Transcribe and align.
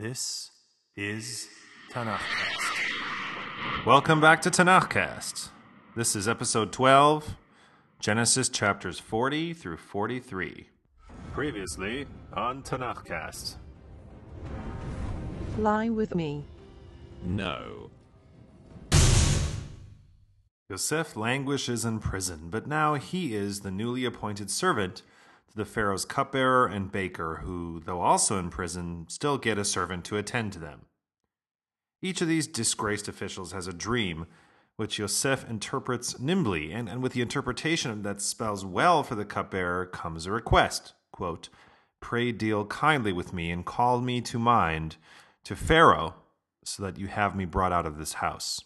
This 0.00 0.50
is 0.96 1.46
Tanakhcast. 1.92 3.84
Welcome 3.84 4.18
back 4.18 4.40
to 4.40 4.50
Tanakhcast. 4.50 5.50
This 5.94 6.16
is 6.16 6.26
episode 6.26 6.72
12, 6.72 7.36
Genesis 7.98 8.48
chapters 8.48 8.98
40 8.98 9.52
through 9.52 9.76
43. 9.76 10.70
Previously 11.34 12.06
on 12.32 12.62
Tanakhcast. 12.62 13.56
Fly 15.56 15.90
with 15.90 16.14
me. 16.14 16.46
No. 17.22 17.90
Yosef 20.70 21.14
languishes 21.14 21.84
in 21.84 21.98
prison, 21.98 22.48
but 22.48 22.66
now 22.66 22.94
he 22.94 23.34
is 23.34 23.60
the 23.60 23.70
newly 23.70 24.06
appointed 24.06 24.50
servant 24.50 25.02
to 25.50 25.56
the 25.56 25.64
Pharaoh's 25.64 26.04
cupbearer 26.04 26.66
and 26.66 26.92
baker, 26.92 27.40
who, 27.44 27.80
though 27.84 28.00
also 28.00 28.38
in 28.38 28.50
prison, 28.50 29.06
still 29.08 29.38
get 29.38 29.58
a 29.58 29.64
servant 29.64 30.04
to 30.06 30.16
attend 30.16 30.52
to 30.52 30.58
them. 30.58 30.86
Each 32.02 32.20
of 32.20 32.28
these 32.28 32.46
disgraced 32.46 33.08
officials 33.08 33.52
has 33.52 33.66
a 33.66 33.72
dream, 33.72 34.26
which 34.76 34.98
Yosef 34.98 35.48
interprets 35.48 36.18
nimbly, 36.18 36.72
and, 36.72 36.88
and 36.88 37.02
with 37.02 37.12
the 37.12 37.20
interpretation 37.20 38.02
that 38.02 38.22
spells 38.22 38.64
well 38.64 39.02
for 39.02 39.14
the 39.14 39.24
cupbearer 39.24 39.84
comes 39.86 40.24
a 40.26 40.32
request. 40.32 40.94
Quote, 41.12 41.48
Pray 42.00 42.32
deal 42.32 42.64
kindly 42.64 43.12
with 43.12 43.34
me 43.34 43.50
and 43.50 43.66
call 43.66 44.00
me 44.00 44.22
to 44.22 44.38
mind 44.38 44.96
to 45.44 45.54
Pharaoh, 45.54 46.14
so 46.64 46.82
that 46.82 46.98
you 46.98 47.08
have 47.08 47.36
me 47.36 47.44
brought 47.44 47.72
out 47.72 47.86
of 47.86 47.98
this 47.98 48.14
house. 48.14 48.60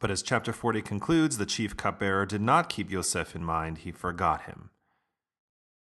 But 0.00 0.10
as 0.10 0.22
chapter 0.22 0.52
40 0.52 0.82
concludes, 0.82 1.38
the 1.38 1.46
chief 1.46 1.76
cupbearer 1.76 2.26
did 2.26 2.42
not 2.42 2.68
keep 2.68 2.90
Yosef 2.90 3.34
in 3.34 3.44
mind, 3.44 3.78
he 3.78 3.92
forgot 3.92 4.42
him. 4.42 4.70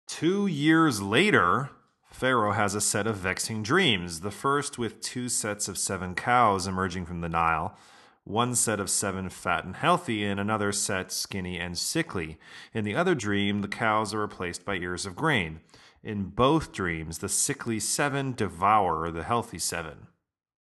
Two 0.09 0.45
years 0.45 1.01
later, 1.01 1.69
Pharaoh 2.11 2.51
has 2.51 2.75
a 2.75 2.81
set 2.81 3.07
of 3.07 3.15
vexing 3.15 3.63
dreams. 3.63 4.19
The 4.19 4.31
first 4.31 4.77
with 4.77 4.99
two 4.99 5.29
sets 5.29 5.69
of 5.69 5.77
seven 5.77 6.15
cows 6.15 6.67
emerging 6.67 7.05
from 7.05 7.21
the 7.21 7.29
Nile, 7.29 7.77
one 8.25 8.55
set 8.55 8.81
of 8.81 8.89
seven 8.89 9.29
fat 9.29 9.63
and 9.63 9.77
healthy, 9.77 10.25
and 10.25 10.37
another 10.37 10.73
set 10.73 11.13
skinny 11.13 11.57
and 11.57 11.77
sickly. 11.77 12.37
In 12.73 12.83
the 12.83 12.95
other 12.95 13.15
dream, 13.15 13.61
the 13.61 13.69
cows 13.69 14.13
are 14.13 14.19
replaced 14.19 14.65
by 14.65 14.75
ears 14.75 15.05
of 15.05 15.15
grain. 15.15 15.61
In 16.03 16.25
both 16.25 16.73
dreams, 16.73 17.19
the 17.19 17.29
sickly 17.29 17.79
seven 17.79 18.33
devour 18.33 19.09
the 19.11 19.23
healthy 19.23 19.59
seven. 19.59 20.07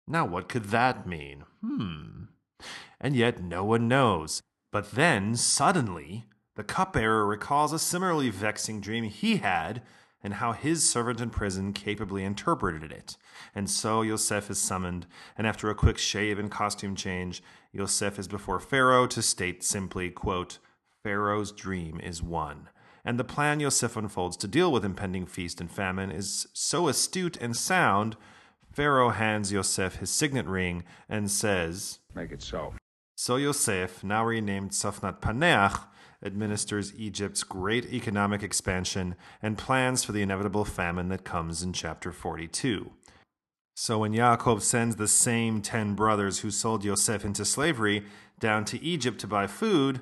Now, 0.05 0.25
what 0.25 0.49
could 0.49 0.65
that 0.65 1.07
mean? 1.07 1.45
Hmm 1.63 2.25
and 2.99 3.15
yet 3.15 3.41
no 3.41 3.63
one 3.63 3.87
knows. 3.87 4.41
But 4.71 4.91
then, 4.91 5.35
suddenly, 5.35 6.25
the 6.55 6.63
cupbearer 6.63 7.25
recalls 7.25 7.73
a 7.73 7.79
similarly 7.79 8.29
vexing 8.29 8.81
dream 8.81 9.03
he 9.03 9.37
had 9.37 9.81
and 10.23 10.35
how 10.35 10.53
his 10.53 10.89
servant 10.89 11.21
in 11.21 11.29
prison 11.29 11.71
capably 11.71 12.23
interpreted 12.23 12.91
it. 12.91 13.15
And 13.53 13.69
so 13.69 14.01
Yosef 14.01 14.49
is 14.49 14.57
summoned, 14.57 15.05
and 15.37 15.45
after 15.45 15.69
a 15.69 15.75
quick 15.75 15.99
shave 15.99 16.39
and 16.39 16.49
costume 16.49 16.95
change, 16.95 17.43
Yosef 17.71 18.17
is 18.17 18.27
before 18.27 18.59
Pharaoh 18.59 19.05
to 19.05 19.21
state 19.21 19.63
simply, 19.63 20.09
quote, 20.09 20.57
Pharaoh's 21.03 21.51
dream 21.51 21.99
is 21.99 22.23
one. 22.23 22.69
And 23.03 23.19
the 23.19 23.23
plan 23.23 23.59
Yosef 23.59 23.95
unfolds 23.95 24.35
to 24.37 24.47
deal 24.47 24.71
with 24.71 24.83
impending 24.83 25.27
feast 25.27 25.61
and 25.61 25.69
famine 25.69 26.09
is 26.09 26.47
so 26.53 26.87
astute 26.87 27.37
and 27.37 27.55
sound, 27.55 28.17
Pharaoh 28.71 29.11
hands 29.11 29.51
Yosef 29.51 29.97
his 29.97 30.09
signet 30.09 30.47
ring 30.47 30.83
and 31.07 31.29
says, 31.29 31.99
Make 32.15 32.31
it 32.31 32.41
so. 32.41 32.73
So 33.15 33.35
Yosef, 33.35 34.03
now 34.03 34.25
renamed 34.25 34.71
Safnat 34.71 35.21
Paneach, 35.21 35.83
administers 36.25 36.93
Egypt's 36.97 37.43
great 37.43 37.85
economic 37.93 38.43
expansion 38.43 39.15
and 39.41 39.57
plans 39.57 40.03
for 40.03 40.11
the 40.11 40.21
inevitable 40.21 40.65
famine 40.65 41.09
that 41.09 41.23
comes 41.23 41.61
in 41.61 41.71
chapter 41.71 42.11
42. 42.11 42.91
So 43.75 43.99
when 43.99 44.13
Yaakov 44.13 44.61
sends 44.61 44.95
the 44.95 45.07
same 45.07 45.61
ten 45.61 45.95
brothers 45.95 46.39
who 46.39 46.49
sold 46.49 46.83
Yosef 46.83 47.25
into 47.25 47.45
slavery 47.45 48.05
down 48.39 48.65
to 48.65 48.81
Egypt 48.81 49.19
to 49.19 49.27
buy 49.27 49.47
food, 49.47 50.01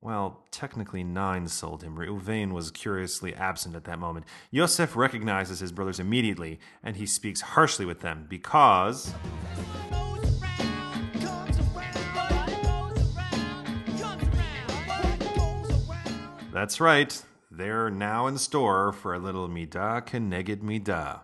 well, 0.00 0.44
technically 0.50 1.04
nine 1.04 1.46
sold 1.46 1.82
him. 1.82 1.96
Reuven 1.96 2.52
was 2.52 2.72
curiously 2.72 3.34
absent 3.34 3.76
at 3.76 3.84
that 3.84 4.00
moment. 4.00 4.26
Yosef 4.50 4.96
recognizes 4.96 5.60
his 5.60 5.70
brothers 5.70 6.00
immediately, 6.00 6.58
and 6.82 6.96
he 6.96 7.06
speaks 7.06 7.40
harshly 7.40 7.84
with 7.84 8.00
them 8.00 8.26
because. 8.28 9.14
That's 16.52 16.80
right. 16.80 17.22
They're 17.50 17.88
now 17.90 18.26
in 18.26 18.36
store 18.36 18.92
for 18.92 19.14
a 19.14 19.18
little 19.18 19.48
midah 19.48 20.06
keneged 20.06 20.60
midah. 20.60 21.20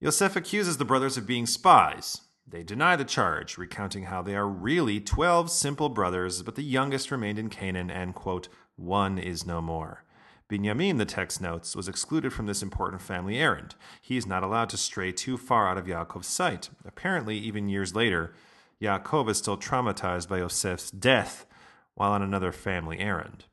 Yosef 0.00 0.36
accuses 0.36 0.78
the 0.78 0.86
brothers 0.86 1.18
of 1.18 1.26
being 1.26 1.44
spies. 1.44 2.22
They 2.48 2.62
deny 2.62 2.96
the 2.96 3.04
charge, 3.04 3.58
recounting 3.58 4.04
how 4.04 4.22
they 4.22 4.34
are 4.34 4.48
really 4.48 5.00
twelve 5.00 5.50
simple 5.50 5.90
brothers, 5.90 6.42
but 6.42 6.54
the 6.54 6.62
youngest 6.62 7.10
remained 7.10 7.38
in 7.38 7.50
Canaan, 7.50 7.90
and, 7.90 8.14
quote, 8.14 8.48
one 8.76 9.18
is 9.18 9.46
no 9.46 9.60
more. 9.60 10.04
Binyamin, 10.50 10.96
the 10.96 11.04
text 11.04 11.40
notes, 11.40 11.76
was 11.76 11.86
excluded 11.86 12.32
from 12.32 12.46
this 12.46 12.62
important 12.62 13.02
family 13.02 13.38
errand. 13.38 13.74
He 14.00 14.16
is 14.16 14.26
not 14.26 14.42
allowed 14.42 14.70
to 14.70 14.76
stray 14.76 15.12
too 15.12 15.36
far 15.36 15.68
out 15.68 15.78
of 15.78 15.86
Yaakov's 15.86 16.26
sight. 16.26 16.70
Apparently, 16.86 17.36
even 17.36 17.68
years 17.68 17.94
later, 17.94 18.34
Yaakov 18.80 19.28
is 19.28 19.38
still 19.38 19.58
traumatized 19.58 20.28
by 20.28 20.38
Yosef's 20.38 20.90
death 20.90 21.46
while 21.94 22.12
on 22.12 22.22
another 22.22 22.50
family 22.50 22.98
errand. 22.98 23.44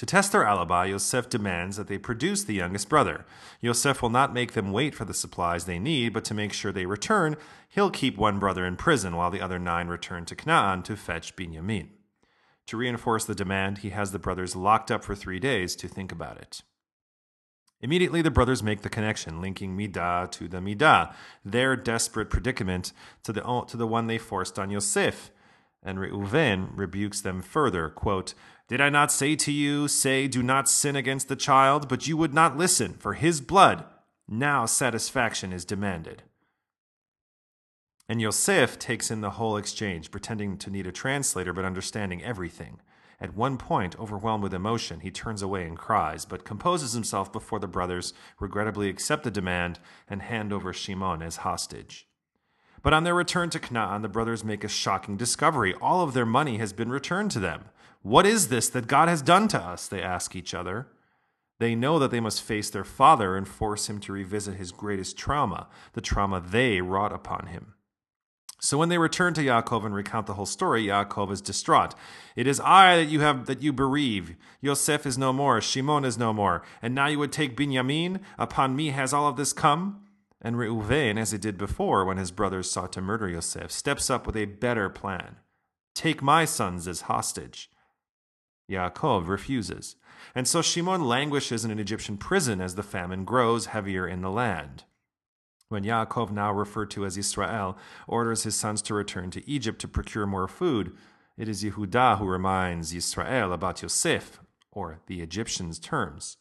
To 0.00 0.06
test 0.06 0.32
their 0.32 0.46
alibi, 0.46 0.86
Yosef 0.86 1.28
demands 1.28 1.76
that 1.76 1.86
they 1.86 1.98
produce 1.98 2.42
the 2.42 2.54
youngest 2.54 2.88
brother. 2.88 3.26
Yosef 3.60 4.00
will 4.00 4.08
not 4.08 4.32
make 4.32 4.52
them 4.52 4.72
wait 4.72 4.94
for 4.94 5.04
the 5.04 5.12
supplies 5.12 5.66
they 5.66 5.78
need, 5.78 6.14
but 6.14 6.24
to 6.24 6.32
make 6.32 6.54
sure 6.54 6.72
they 6.72 6.86
return, 6.86 7.36
he'll 7.68 7.90
keep 7.90 8.16
one 8.16 8.38
brother 8.38 8.64
in 8.64 8.76
prison 8.76 9.14
while 9.14 9.30
the 9.30 9.42
other 9.42 9.58
nine 9.58 9.88
return 9.88 10.24
to 10.24 10.34
Canaan 10.34 10.82
to 10.84 10.96
fetch 10.96 11.36
Binyamin. 11.36 11.88
To 12.68 12.78
reinforce 12.78 13.26
the 13.26 13.34
demand, 13.34 13.78
he 13.78 13.90
has 13.90 14.10
the 14.10 14.18
brothers 14.18 14.56
locked 14.56 14.90
up 14.90 15.04
for 15.04 15.14
three 15.14 15.38
days 15.38 15.76
to 15.76 15.86
think 15.86 16.10
about 16.10 16.38
it. 16.38 16.62
Immediately, 17.82 18.22
the 18.22 18.30
brothers 18.30 18.62
make 18.62 18.80
the 18.80 18.88
connection, 18.88 19.42
linking 19.42 19.76
Midah 19.76 20.30
to 20.30 20.48
the 20.48 20.60
Midah, 20.60 21.12
their 21.44 21.76
desperate 21.76 22.30
predicament, 22.30 22.94
to 23.24 23.34
the, 23.34 23.42
to 23.68 23.76
the 23.76 23.86
one 23.86 24.06
they 24.06 24.16
forced 24.16 24.58
on 24.58 24.70
Yosef. 24.70 25.30
And 25.82 25.98
Reuven 25.98 26.70
rebukes 26.74 27.20
them 27.20 27.40
further, 27.42 27.88
quote, 27.88 28.34
Did 28.68 28.80
I 28.80 28.90
not 28.90 29.10
say 29.10 29.34
to 29.36 29.52
you, 29.52 29.88
say, 29.88 30.28
do 30.28 30.42
not 30.42 30.68
sin 30.68 30.94
against 30.94 31.28
the 31.28 31.36
child, 31.36 31.88
but 31.88 32.06
you 32.06 32.16
would 32.16 32.34
not 32.34 32.58
listen, 32.58 32.94
for 32.94 33.14
his 33.14 33.40
blood, 33.40 33.84
now 34.28 34.66
satisfaction 34.66 35.52
is 35.52 35.64
demanded. 35.64 36.22
And 38.08 38.20
Yosef 38.20 38.78
takes 38.78 39.10
in 39.10 39.20
the 39.20 39.30
whole 39.30 39.56
exchange, 39.56 40.10
pretending 40.10 40.58
to 40.58 40.70
need 40.70 40.86
a 40.86 40.92
translator, 40.92 41.52
but 41.52 41.64
understanding 41.64 42.22
everything. 42.22 42.80
At 43.20 43.36
one 43.36 43.56
point, 43.56 43.98
overwhelmed 43.98 44.42
with 44.42 44.54
emotion, 44.54 45.00
he 45.00 45.10
turns 45.10 45.42
away 45.42 45.66
and 45.66 45.78
cries, 45.78 46.24
but 46.24 46.44
composes 46.44 46.92
himself 46.92 47.32
before 47.32 47.58
the 47.58 47.68
brothers 47.68 48.12
regrettably 48.38 48.88
accept 48.88 49.24
the 49.24 49.30
demand 49.30 49.78
and 50.08 50.22
hand 50.22 50.52
over 50.52 50.72
Shimon 50.72 51.22
as 51.22 51.36
hostage. 51.36 52.08
But 52.82 52.92
on 52.92 53.04
their 53.04 53.14
return 53.14 53.50
to 53.50 53.58
Canaan, 53.58 54.02
the 54.02 54.08
brothers 54.08 54.44
make 54.44 54.64
a 54.64 54.68
shocking 54.68 55.16
discovery. 55.16 55.74
All 55.74 56.02
of 56.02 56.14
their 56.14 56.26
money 56.26 56.58
has 56.58 56.72
been 56.72 56.90
returned 56.90 57.30
to 57.32 57.40
them. 57.40 57.66
What 58.02 58.24
is 58.24 58.48
this 58.48 58.68
that 58.70 58.86
God 58.86 59.08
has 59.08 59.20
done 59.20 59.48
to 59.48 59.58
us? 59.58 59.86
They 59.86 60.02
ask 60.02 60.34
each 60.34 60.54
other. 60.54 60.88
They 61.58 61.74
know 61.74 61.98
that 61.98 62.10
they 62.10 62.20
must 62.20 62.42
face 62.42 62.70
their 62.70 62.84
father 62.84 63.36
and 63.36 63.46
force 63.46 63.90
him 63.90 64.00
to 64.00 64.12
revisit 64.12 64.56
his 64.56 64.72
greatest 64.72 65.18
trauma, 65.18 65.68
the 65.92 66.00
trauma 66.00 66.40
they 66.40 66.80
wrought 66.80 67.12
upon 67.12 67.48
him. 67.48 67.74
So 68.62 68.78
when 68.78 68.88
they 68.90 68.98
return 68.98 69.34
to 69.34 69.42
Yaakov 69.42 69.84
and 69.84 69.94
recount 69.94 70.26
the 70.26 70.34
whole 70.34 70.46
story, 70.46 70.84
Yaakov 70.84 71.30
is 71.30 71.40
distraught. 71.40 71.94
It 72.36 72.46
is 72.46 72.60
I 72.60 72.96
that 72.96 73.08
you 73.08 73.20
have 73.20 73.46
that 73.46 73.62
you 73.62 73.72
bereave. 73.72 74.36
Yosef 74.60 75.06
is 75.06 75.16
no 75.16 75.32
more, 75.32 75.60
Shimon 75.60 76.04
is 76.04 76.18
no 76.18 76.32
more, 76.32 76.62
and 76.82 76.94
now 76.94 77.06
you 77.06 77.18
would 77.18 77.32
take 77.32 77.56
Binyamin. 77.56 78.20
Upon 78.38 78.76
me 78.76 78.90
has 78.90 79.14
all 79.14 79.28
of 79.28 79.36
this 79.36 79.54
come. 79.54 80.02
And 80.40 80.56
Reuven, 80.56 81.18
as 81.18 81.32
he 81.32 81.38
did 81.38 81.58
before 81.58 82.04
when 82.04 82.16
his 82.16 82.30
brothers 82.30 82.70
sought 82.70 82.92
to 82.94 83.00
murder 83.00 83.28
Yosef, 83.28 83.70
steps 83.70 84.08
up 84.08 84.26
with 84.26 84.36
a 84.36 84.46
better 84.46 84.88
plan. 84.88 85.36
Take 85.94 86.22
my 86.22 86.44
sons 86.44 86.88
as 86.88 87.02
hostage. 87.02 87.70
Yaakov 88.70 89.28
refuses. 89.28 89.96
And 90.34 90.46
so 90.46 90.62
Shimon 90.62 91.04
languishes 91.04 91.64
in 91.64 91.70
an 91.70 91.78
Egyptian 91.78 92.16
prison 92.16 92.60
as 92.60 92.74
the 92.74 92.82
famine 92.82 93.24
grows 93.24 93.66
heavier 93.66 94.06
in 94.06 94.22
the 94.22 94.30
land. 94.30 94.84
When 95.68 95.84
Yaakov, 95.84 96.30
now 96.30 96.52
referred 96.52 96.90
to 96.92 97.04
as 97.04 97.18
Israel, 97.18 97.76
orders 98.08 98.44
his 98.44 98.56
sons 98.56 98.82
to 98.82 98.94
return 98.94 99.30
to 99.32 99.48
Egypt 99.48 99.80
to 99.80 99.88
procure 99.88 100.26
more 100.26 100.48
food, 100.48 100.96
it 101.36 101.48
is 101.48 101.62
Yehudah 101.62 102.18
who 102.18 102.26
reminds 102.26 102.94
Israel 102.94 103.52
about 103.52 103.82
Yosef, 103.82 104.40
or 104.72 105.00
the 105.06 105.20
Egyptians' 105.20 105.78
terms. 105.78 106.36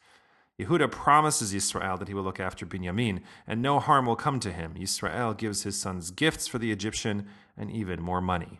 Yehuda 0.60 0.92
promises 0.92 1.54
Israel 1.54 1.98
that 1.98 2.10
he 2.10 2.14
will 2.14 2.24
look 2.24 2.40
after 2.40 2.66
Binyamin, 2.66 3.22
and 3.48 3.62
no 3.62 3.80
harm 3.80 4.06
will 4.06 4.18
come 4.18 4.40
to 4.42 4.52
him. 4.52 4.76
Israel 4.78 5.34
gives 5.34 5.64
his 5.64 5.80
sons 5.80 6.12
gifts 6.12 6.48
for 6.48 6.60
the 6.60 6.72
Egyptian 6.72 7.28
and 7.58 7.72
even 7.72 8.02
more 8.02 8.20
money. 8.20 8.60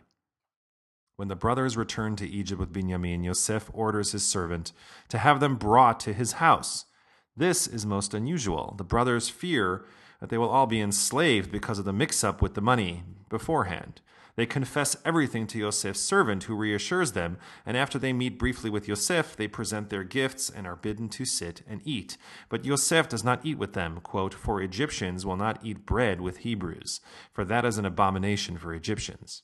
When 1.16 1.28
the 1.28 1.36
brothers 1.36 1.76
return 1.76 2.16
to 2.16 2.26
Egypt 2.26 2.58
with 2.58 2.72
Binyamin, 2.72 3.24
Yosef 3.24 3.70
orders 3.74 4.12
his 4.12 4.24
servant 4.24 4.72
to 5.10 5.18
have 5.18 5.40
them 5.40 5.56
brought 5.56 6.00
to 6.00 6.14
his 6.14 6.32
house. 6.32 6.86
This 7.36 7.66
is 7.66 7.84
most 7.84 8.14
unusual. 8.14 8.74
The 8.78 8.84
brothers 8.84 9.28
fear 9.28 9.84
that 10.20 10.30
they 10.30 10.38
will 10.38 10.48
all 10.48 10.66
be 10.66 10.80
enslaved 10.80 11.52
because 11.52 11.78
of 11.78 11.84
the 11.84 11.92
mix 11.92 12.24
up 12.24 12.40
with 12.40 12.54
the 12.54 12.62
money 12.62 13.04
beforehand. 13.28 14.00
They 14.36 14.46
confess 14.46 14.96
everything 15.04 15.46
to 15.48 15.58
Yosef's 15.58 16.00
servant, 16.00 16.44
who 16.44 16.54
reassures 16.54 17.12
them, 17.12 17.36
and 17.66 17.76
after 17.76 17.98
they 17.98 18.12
meet 18.12 18.38
briefly 18.38 18.70
with 18.70 18.88
Yosef, 18.88 19.36
they 19.36 19.48
present 19.48 19.90
their 19.90 20.04
gifts 20.04 20.50
and 20.50 20.66
are 20.66 20.76
bidden 20.76 21.08
to 21.10 21.24
sit 21.24 21.62
and 21.66 21.80
eat. 21.84 22.16
But 22.48 22.64
Yosef 22.64 23.08
does 23.08 23.24
not 23.24 23.44
eat 23.44 23.58
with 23.58 23.72
them, 23.72 24.00
quote, 24.00 24.34
For 24.34 24.62
Egyptians 24.62 25.26
will 25.26 25.36
not 25.36 25.58
eat 25.62 25.86
bread 25.86 26.20
with 26.20 26.38
Hebrews, 26.38 27.00
for 27.32 27.44
that 27.44 27.64
is 27.64 27.78
an 27.78 27.84
abomination 27.84 28.56
for 28.56 28.72
Egyptians. 28.72 29.42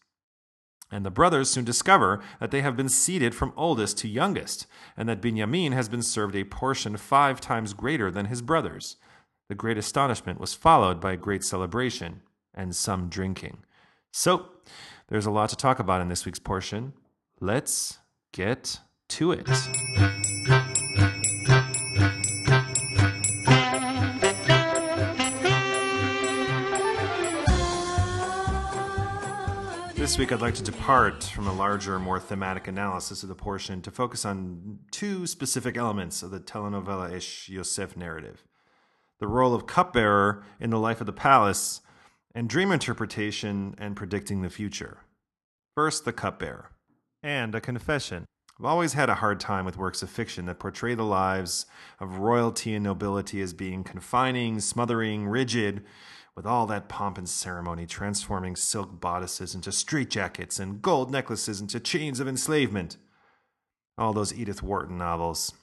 And 0.90 1.04
the 1.04 1.10
brothers 1.10 1.50
soon 1.50 1.64
discover 1.64 2.22
that 2.38 2.52
they 2.52 2.60
have 2.62 2.76
been 2.76 2.88
seated 2.88 3.34
from 3.34 3.52
oldest 3.56 3.98
to 3.98 4.08
youngest, 4.08 4.66
and 4.96 5.08
that 5.08 5.20
Binyamin 5.20 5.72
has 5.72 5.88
been 5.88 6.02
served 6.02 6.36
a 6.36 6.44
portion 6.44 6.96
five 6.96 7.40
times 7.40 7.74
greater 7.74 8.10
than 8.10 8.26
his 8.26 8.40
brothers. 8.40 8.96
The 9.48 9.56
great 9.56 9.78
astonishment 9.78 10.40
was 10.40 10.54
followed 10.54 11.00
by 11.00 11.12
a 11.12 11.16
great 11.16 11.42
celebration 11.42 12.22
and 12.54 12.74
some 12.74 13.08
drinking. 13.08 13.58
So, 14.12 14.46
there's 15.08 15.26
a 15.26 15.30
lot 15.30 15.48
to 15.50 15.56
talk 15.56 15.78
about 15.78 16.00
in 16.00 16.08
this 16.08 16.24
week's 16.24 16.38
portion. 16.38 16.92
Let's 17.40 17.98
get 18.32 18.80
to 19.08 19.32
it. 19.32 19.46
This 29.94 30.18
week, 30.18 30.30
I'd 30.30 30.40
like 30.40 30.54
to 30.54 30.62
depart 30.62 31.24
from 31.24 31.48
a 31.48 31.52
larger, 31.52 31.98
more 31.98 32.20
thematic 32.20 32.68
analysis 32.68 33.24
of 33.24 33.28
the 33.28 33.34
portion 33.34 33.82
to 33.82 33.90
focus 33.90 34.24
on 34.24 34.78
two 34.92 35.26
specific 35.26 35.76
elements 35.76 36.22
of 36.22 36.30
the 36.30 36.38
telenovela 36.38 37.12
ish 37.12 37.48
Yosef 37.48 37.96
narrative 37.96 38.44
the 39.18 39.26
role 39.26 39.54
of 39.54 39.66
cupbearer 39.66 40.44
in 40.60 40.70
the 40.70 40.78
life 40.78 41.00
of 41.00 41.06
the 41.06 41.12
palace, 41.12 41.80
and 42.36 42.50
dream 42.50 42.70
interpretation 42.70 43.74
and 43.78 43.96
predicting 43.96 44.42
the 44.42 44.50
future. 44.50 44.98
First, 45.74 46.04
the 46.04 46.12
cupbearer. 46.12 46.70
And 47.22 47.54
a 47.54 47.62
confession. 47.62 48.26
I've 48.58 48.66
always 48.66 48.92
had 48.92 49.08
a 49.08 49.14
hard 49.14 49.40
time 49.40 49.64
with 49.64 49.78
works 49.78 50.02
of 50.02 50.10
fiction 50.10 50.44
that 50.44 50.58
portray 50.58 50.94
the 50.94 51.02
lives 51.02 51.64
of 51.98 52.18
royalty 52.18 52.74
and 52.74 52.84
nobility 52.84 53.40
as 53.40 53.54
being 53.54 53.82
confining, 53.82 54.60
smothering, 54.60 55.26
rigid, 55.26 55.82
with 56.36 56.44
all 56.44 56.66
that 56.66 56.90
pomp 56.90 57.16
and 57.16 57.26
ceremony 57.26 57.86
transforming 57.86 58.54
silk 58.54 59.00
bodices 59.00 59.54
into 59.54 59.70
straitjackets 59.70 60.60
and 60.60 60.82
gold 60.82 61.10
necklaces 61.10 61.62
into 61.62 61.80
chains 61.80 62.20
of 62.20 62.28
enslavement. 62.28 62.98
All 63.96 64.12
those 64.12 64.34
Edith 64.34 64.62
Wharton 64.62 64.98
novels. 64.98 65.54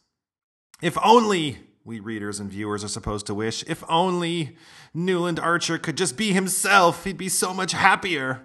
If 0.81 0.97
only, 1.05 1.59
we 1.85 1.99
readers 1.99 2.39
and 2.39 2.49
viewers 2.49 2.83
are 2.83 2.89
supposed 2.89 3.25
to 3.27 3.33
wish, 3.33 3.63
if 3.67 3.83
only 3.89 4.55
Newland 4.93 5.39
Archer 5.39 5.77
could 5.77 5.97
just 5.97 6.15
be 6.15 6.31
himself, 6.31 7.03
he'd 7.03 7.17
be 7.17 7.29
so 7.29 7.53
much 7.53 7.73
happier. 7.73 8.41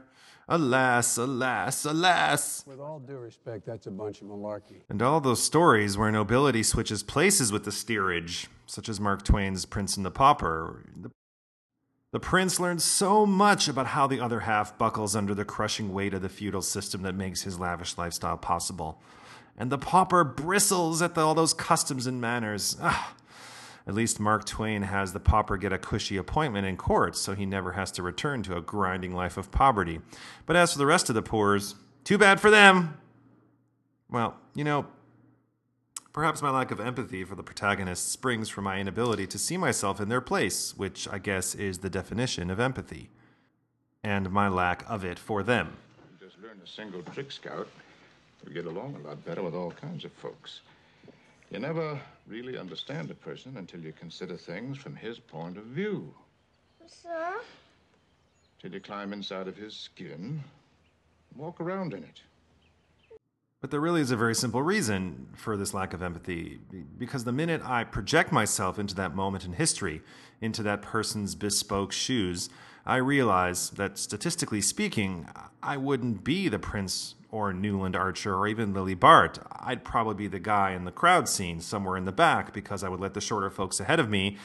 Alas, 0.50 1.19
alas, 1.19 1.85
alas. 1.85 2.64
With 2.67 2.81
all 2.81 3.00
due 3.00 3.19
respect, 3.19 3.67
that's 3.67 3.87
a 3.87 3.90
bunch 3.90 4.23
of 4.23 4.29
malarkey. 4.29 4.81
And 4.88 5.02
all 5.02 5.20
those 5.20 5.43
stories 5.43 5.99
where 5.99 6.11
nobility 6.11 6.62
switches 6.62 7.02
places 7.02 7.52
with 7.52 7.64
the 7.64 7.73
steerage, 7.73 8.49
such 8.67 8.88
as 8.88 8.99
Mark 8.99 9.25
Twain's 9.25 9.67
Prince 9.67 9.96
and 9.99 10.06
the 10.06 10.11
Pauper. 10.11 10.87
The, 10.96 11.11
the 12.12 12.20
prince 12.20 12.58
learns 12.58 12.82
so 12.82 13.26
much 13.26 13.69
about 13.69 13.88
how 13.88 14.06
the 14.06 14.20
other 14.20 14.41
half 14.41 14.79
buckles 14.79 15.14
under 15.14 15.34
the 15.34 15.44
crushing 15.44 15.93
weight 15.93 16.14
of 16.14 16.23
the 16.23 16.31
feudal 16.31 16.62
system 16.62 17.02
that 17.02 17.14
makes 17.14 17.43
his 17.43 17.61
lavish 17.61 17.99
lifestyle 17.99 18.38
possible. 18.38 19.02
And 19.58 19.70
the 19.70 19.76
pauper 19.76 20.25
bristles 20.25 21.02
at 21.02 21.14
the, 21.14 21.20
all 21.20 21.34
those 21.34 21.52
customs 21.52 22.06
and 22.06 22.20
manners. 22.20 22.79
Ah, 22.81 23.14
at 23.88 23.94
least 23.94 24.20
Mark 24.20 24.44
Twain 24.44 24.82
has 24.82 25.14
the 25.14 25.19
pauper 25.19 25.56
get 25.56 25.73
a 25.73 25.79
cushy 25.79 26.19
appointment 26.19 26.67
in 26.67 26.76
court, 26.76 27.17
so 27.17 27.35
he 27.35 27.46
never 27.46 27.73
has 27.73 27.90
to 27.93 28.02
return 28.02 28.43
to 28.43 28.55
a 28.55 28.61
grinding 28.61 29.14
life 29.14 29.38
of 29.38 29.50
poverty. 29.50 30.00
But 30.44 30.56
as 30.56 30.73
for 30.73 30.79
the 30.79 30.85
rest 30.85 31.08
of 31.08 31.14
the 31.14 31.23
poors, 31.23 31.75
too 32.05 32.19
bad 32.19 32.38
for 32.38 32.50
them. 32.50 32.99
Well, 34.11 34.37
you 34.55 34.62
know, 34.62 34.88
perhaps 36.12 36.43
my 36.43 36.50
lack 36.50 36.70
of 36.70 36.81
empathy 36.81 37.25
for 37.25 37.35
the 37.35 37.43
protagonists 37.43 38.12
springs 38.12 38.50
from 38.50 38.64
my 38.64 38.79
inability 38.79 39.26
to 39.26 39.38
see 39.38 39.56
myself 39.56 40.02
in 40.02 40.11
their 40.11 40.20
place, 40.20 40.76
which 40.76 41.08
I 41.08 41.17
guess 41.17 41.55
is 41.55 41.79
the 41.79 41.88
definition 41.88 42.50
of 42.50 42.61
empathy, 42.61 43.08
and 44.05 44.31
my 44.31 44.49
lack 44.49 44.84
of 44.87 45.02
it 45.02 45.19
for 45.19 45.43
them. 45.43 45.79
Just 46.20 46.37
learn 46.43 46.61
a 46.62 46.67
single 46.67 47.00
trick, 47.14 47.32
Scout. 47.32 47.69
You 48.46 48.52
get 48.52 48.67
along 48.67 48.96
a 48.96 49.08
lot 49.08 49.25
better 49.25 49.43
with 49.43 49.55
all 49.55 49.70
kinds 49.70 50.05
of 50.05 50.12
folks. 50.12 50.61
You 51.50 51.61
never 51.61 51.99
really 52.29 52.59
understand 52.59 53.11
a 53.11 53.15
person 53.15 53.57
until 53.57 53.81
you 53.81 53.93
consider 53.93 54.37
things 54.37 54.79
from 54.79 54.95
his 54.95 55.19
point 55.19 55.57
of 55.57 55.65
view. 55.65 56.15
Sir? 56.87 57.41
Till 58.61 58.73
you 58.73 58.81
climb 58.81 59.13
inside 59.13 59.49
of 59.49 59.57
his 59.57 59.75
skin, 59.75 60.43
walk 61.37 61.61
around 61.61 61.93
in 61.95 62.03
it. 62.03 62.23
But 63.61 63.71
there 63.73 63.81
really 63.81 64.01
is 64.01 64.13
a 64.13 64.17
very 64.17 64.35
simple 64.35 64.63
reason 64.63 65.29
for 65.35 65.57
this 65.57 65.75
lack 65.75 65.93
of 65.93 66.03
empathy. 66.03 66.61
Because 66.97 67.25
the 67.25 67.33
minute 67.33 67.61
I 67.65 67.85
project 67.85 68.31
myself 68.31 68.79
into 68.79 68.95
that 68.95 69.17
moment 69.17 69.45
in 69.45 69.55
history, 69.55 70.01
into 70.41 70.63
that 70.63 70.81
person's 70.81 71.35
bespoke 71.35 71.93
shoes, 71.93 72.51
I 72.87 72.97
realize 72.97 73.71
that 73.71 73.99
statistically 73.99 74.61
speaking, 74.61 75.29
I 75.63 75.77
wouldn't 75.77 76.25
be 76.25 76.49
the 76.49 76.59
prince 76.59 77.17
or 77.31 77.53
Newland 77.53 77.95
Archer 77.95 78.35
or 78.35 78.47
even 78.47 78.73
Lily 78.73 78.95
Bart. 78.95 79.39
I'd 79.53 79.85
probably 79.85 80.15
be 80.15 80.29
the 80.29 80.39
guy 80.39 80.73
in 80.73 80.85
the 80.85 80.91
crowd 80.91 81.29
scene 81.29 81.61
somewhere 81.61 81.97
in 81.97 82.05
the 82.05 82.13
back 82.13 82.53
because 82.53 82.83
I 82.83 82.89
would 82.89 83.01
let 83.01 83.15
the 83.15 83.21
shorter 83.21 83.51
folks 83.51 83.81
ahead 83.81 84.01
of 84.01 84.09
me 84.09 84.39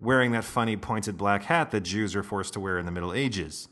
wearing 0.00 0.32
that 0.32 0.44
funny 0.44 0.76
pointed 0.76 1.16
black 1.16 1.44
hat 1.44 1.70
that 1.70 1.82
Jews 1.82 2.16
are 2.16 2.22
forced 2.22 2.52
to 2.54 2.60
wear 2.60 2.78
in 2.78 2.86
the 2.86 2.92
Middle 2.92 3.12
Ages, 3.12 3.68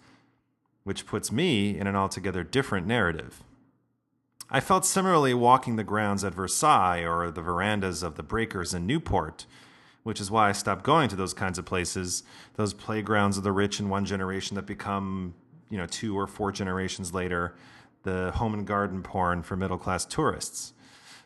which 0.84 1.06
puts 1.06 1.32
me 1.32 1.78
in 1.78 1.86
an 1.86 1.96
altogether 1.96 2.44
different 2.44 2.86
narrative. 2.86 3.42
I 4.48 4.60
felt 4.60 4.84
similarly 4.84 5.34
walking 5.34 5.76
the 5.76 5.84
grounds 5.84 6.24
at 6.24 6.34
Versailles 6.34 7.04
or 7.04 7.30
the 7.30 7.40
verandas 7.40 8.02
of 8.02 8.16
the 8.16 8.22
breakers 8.22 8.74
in 8.74 8.86
Newport, 8.86 9.46
which 10.02 10.20
is 10.20 10.30
why 10.30 10.48
I 10.48 10.52
stopped 10.52 10.84
going 10.84 11.08
to 11.08 11.16
those 11.16 11.32
kinds 11.32 11.58
of 11.58 11.64
places, 11.64 12.22
those 12.54 12.74
playgrounds 12.74 13.38
of 13.38 13.44
the 13.44 13.52
rich 13.52 13.80
in 13.80 13.88
one 13.88 14.04
generation 14.04 14.54
that 14.56 14.66
become, 14.66 15.34
you 15.70 15.78
know, 15.78 15.86
two 15.86 16.18
or 16.18 16.26
four 16.26 16.52
generations 16.52 17.14
later, 17.14 17.54
the 18.02 18.32
home 18.32 18.54
and 18.54 18.66
garden 18.66 19.02
porn 19.02 19.42
for 19.42 19.56
middle 19.56 19.78
class 19.78 20.04
tourists. 20.04 20.72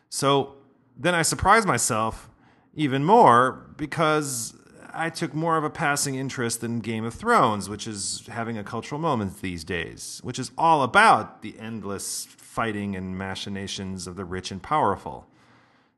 So 0.09 0.55
then 0.95 1.13
I 1.13 1.21
surprised 1.21 1.67
myself 1.67 2.29
even 2.75 3.03
more 3.03 3.67
because 3.77 4.55
I 4.93 5.09
took 5.09 5.33
more 5.33 5.57
of 5.57 5.63
a 5.63 5.69
passing 5.69 6.15
interest 6.15 6.63
in 6.63 6.79
Game 6.79 7.05
of 7.05 7.13
Thrones, 7.13 7.69
which 7.69 7.85
is 7.85 8.27
having 8.31 8.57
a 8.57 8.63
cultural 8.63 8.99
moment 8.99 9.41
these 9.41 9.63
days, 9.63 10.19
which 10.23 10.39
is 10.39 10.51
all 10.57 10.81
about 10.81 11.43
the 11.43 11.55
endless 11.59 12.25
fighting 12.25 12.95
and 12.95 13.15
machinations 13.15 14.07
of 14.07 14.15
the 14.15 14.25
rich 14.25 14.49
and 14.49 14.61
powerful, 14.63 15.27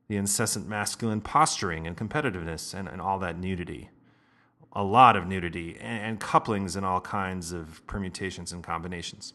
the 0.08 0.16
incessant 0.16 0.68
masculine 0.68 1.22
posturing 1.22 1.86
and 1.86 1.96
competitiveness, 1.96 2.74
and, 2.74 2.88
and 2.88 3.00
all 3.00 3.18
that 3.18 3.38
nudity. 3.38 3.88
A 4.72 4.82
lot 4.82 5.16
of 5.16 5.26
nudity 5.26 5.78
and, 5.80 6.02
and 6.02 6.20
couplings 6.20 6.76
in 6.76 6.84
all 6.84 7.00
kinds 7.00 7.52
of 7.52 7.86
permutations 7.86 8.52
and 8.52 8.62
combinations. 8.62 9.32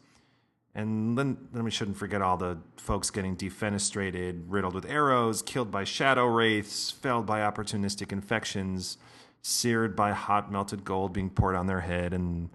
And 0.76 1.18
then, 1.18 1.38
then 1.54 1.64
we 1.64 1.72
shouldn't 1.72 1.96
forget 1.96 2.22
all 2.22 2.36
the 2.36 2.58
folks 2.76 3.10
getting 3.10 3.38
defenestrated, 3.38 4.44
riddled 4.48 4.74
with 4.74 4.86
arrows, 4.86 5.42
killed 5.42 5.72
by 5.72 5.86
shadow 5.86 6.26
wraiths, 6.26 6.92
felled 6.92 7.26
by 7.26 7.40
opportunistic 7.40 8.12
infections, 8.12 8.98
seared 9.42 9.96
by 9.96 10.12
hot 10.12 10.52
melted 10.52 10.84
gold 10.84 11.14
being 11.14 11.30
poured 11.30 11.56
on 11.56 11.68
their 11.68 11.82
head, 11.82 12.14
and 12.14 12.50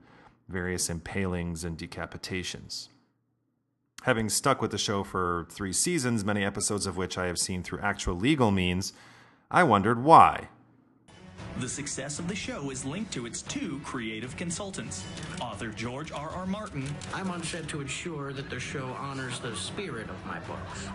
various 0.48 0.90
impalings 0.90 1.64
and 1.64 1.78
decapitations. 1.78 2.88
Having 4.02 4.28
stuck 4.28 4.60
with 4.60 4.70
the 4.70 4.78
show 4.78 5.02
for 5.02 5.46
three 5.50 5.72
seasons, 5.72 6.24
many 6.24 6.44
episodes 6.44 6.86
of 6.86 6.96
which 6.96 7.16
I 7.16 7.26
have 7.26 7.38
seen 7.38 7.62
through 7.62 7.80
actual 7.80 8.14
legal 8.14 8.50
means, 8.50 8.92
I 9.50 9.62
wondered 9.62 10.02
why. 10.02 10.48
The 11.58 11.68
success 11.68 12.18
of 12.18 12.26
the 12.28 12.34
show 12.34 12.70
is 12.70 12.84
linked 12.86 13.12
to 13.12 13.26
its 13.26 13.42
two 13.42 13.80
creative 13.84 14.34
consultants, 14.36 15.04
author 15.42 15.68
George 15.68 16.10
R. 16.10 16.30
R. 16.30 16.46
Martin 16.46 16.84
I'm 17.12 17.30
on 17.30 17.42
set 17.42 17.68
to 17.68 17.80
ensure 17.80 18.32
that 18.32 18.48
the 18.48 18.58
show 18.58 18.86
honors 18.98 19.40
the 19.40 19.54
spirit 19.56 20.08
of 20.08 20.26
my 20.26 20.38
books. 20.40 20.88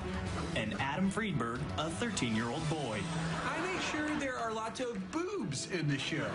and 0.56 0.74
Adam 0.80 1.10
Friedberg, 1.10 1.60
a 1.78 1.90
13 1.90 2.36
year 2.36 2.50
old 2.50 2.68
boy. 2.70 3.00
I 3.46 3.62
make 3.72 3.82
sure 3.82 4.10
there 4.18 4.38
are 4.38 4.52
lots 4.52 4.80
of 4.80 5.12
boobs 5.12 5.70
in 5.72 5.88
the 5.88 6.00
show. 6.00 6.28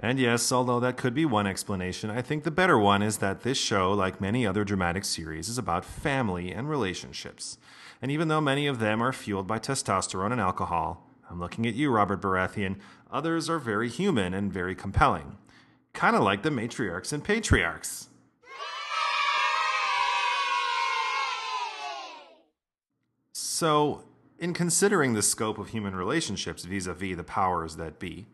And 0.00 0.18
yes, 0.18 0.50
although 0.50 0.80
that 0.80 0.96
could 0.96 1.14
be 1.14 1.26
one 1.26 1.46
explanation, 1.46 2.10
I 2.10 2.22
think 2.22 2.42
the 2.42 2.50
better 2.50 2.78
one 2.78 3.02
is 3.02 3.18
that 3.18 3.42
this 3.42 3.58
show, 3.58 3.92
like 3.92 4.20
many 4.20 4.46
other 4.46 4.64
dramatic 4.64 5.04
series, 5.04 5.48
is 5.48 5.58
about 5.58 5.84
family 5.84 6.50
and 6.52 6.68
relationships. 6.70 7.58
And 8.00 8.10
even 8.10 8.28
though 8.28 8.40
many 8.40 8.66
of 8.66 8.78
them 8.78 9.02
are 9.02 9.12
fueled 9.12 9.46
by 9.46 9.58
testosterone 9.58 10.32
and 10.32 10.40
alcohol, 10.40 11.06
I'm 11.30 11.38
looking 11.38 11.64
at 11.66 11.74
you, 11.74 11.90
Robert 11.90 12.20
Baratheon, 12.20 12.76
others 13.10 13.48
are 13.48 13.60
very 13.60 13.88
human 13.88 14.34
and 14.34 14.52
very 14.52 14.74
compelling. 14.74 15.38
Kind 15.92 16.16
of 16.16 16.22
like 16.22 16.42
the 16.42 16.50
matriarchs 16.50 17.12
and 17.12 17.22
patriarchs. 17.22 18.08
So, 23.32 24.04
in 24.38 24.54
considering 24.54 25.12
the 25.12 25.22
scope 25.22 25.58
of 25.58 25.68
human 25.68 25.94
relationships 25.94 26.64
vis 26.64 26.86
a 26.86 26.94
vis 26.94 27.16
the 27.16 27.22
powers 27.22 27.76
that 27.76 27.98
be, 27.98 28.26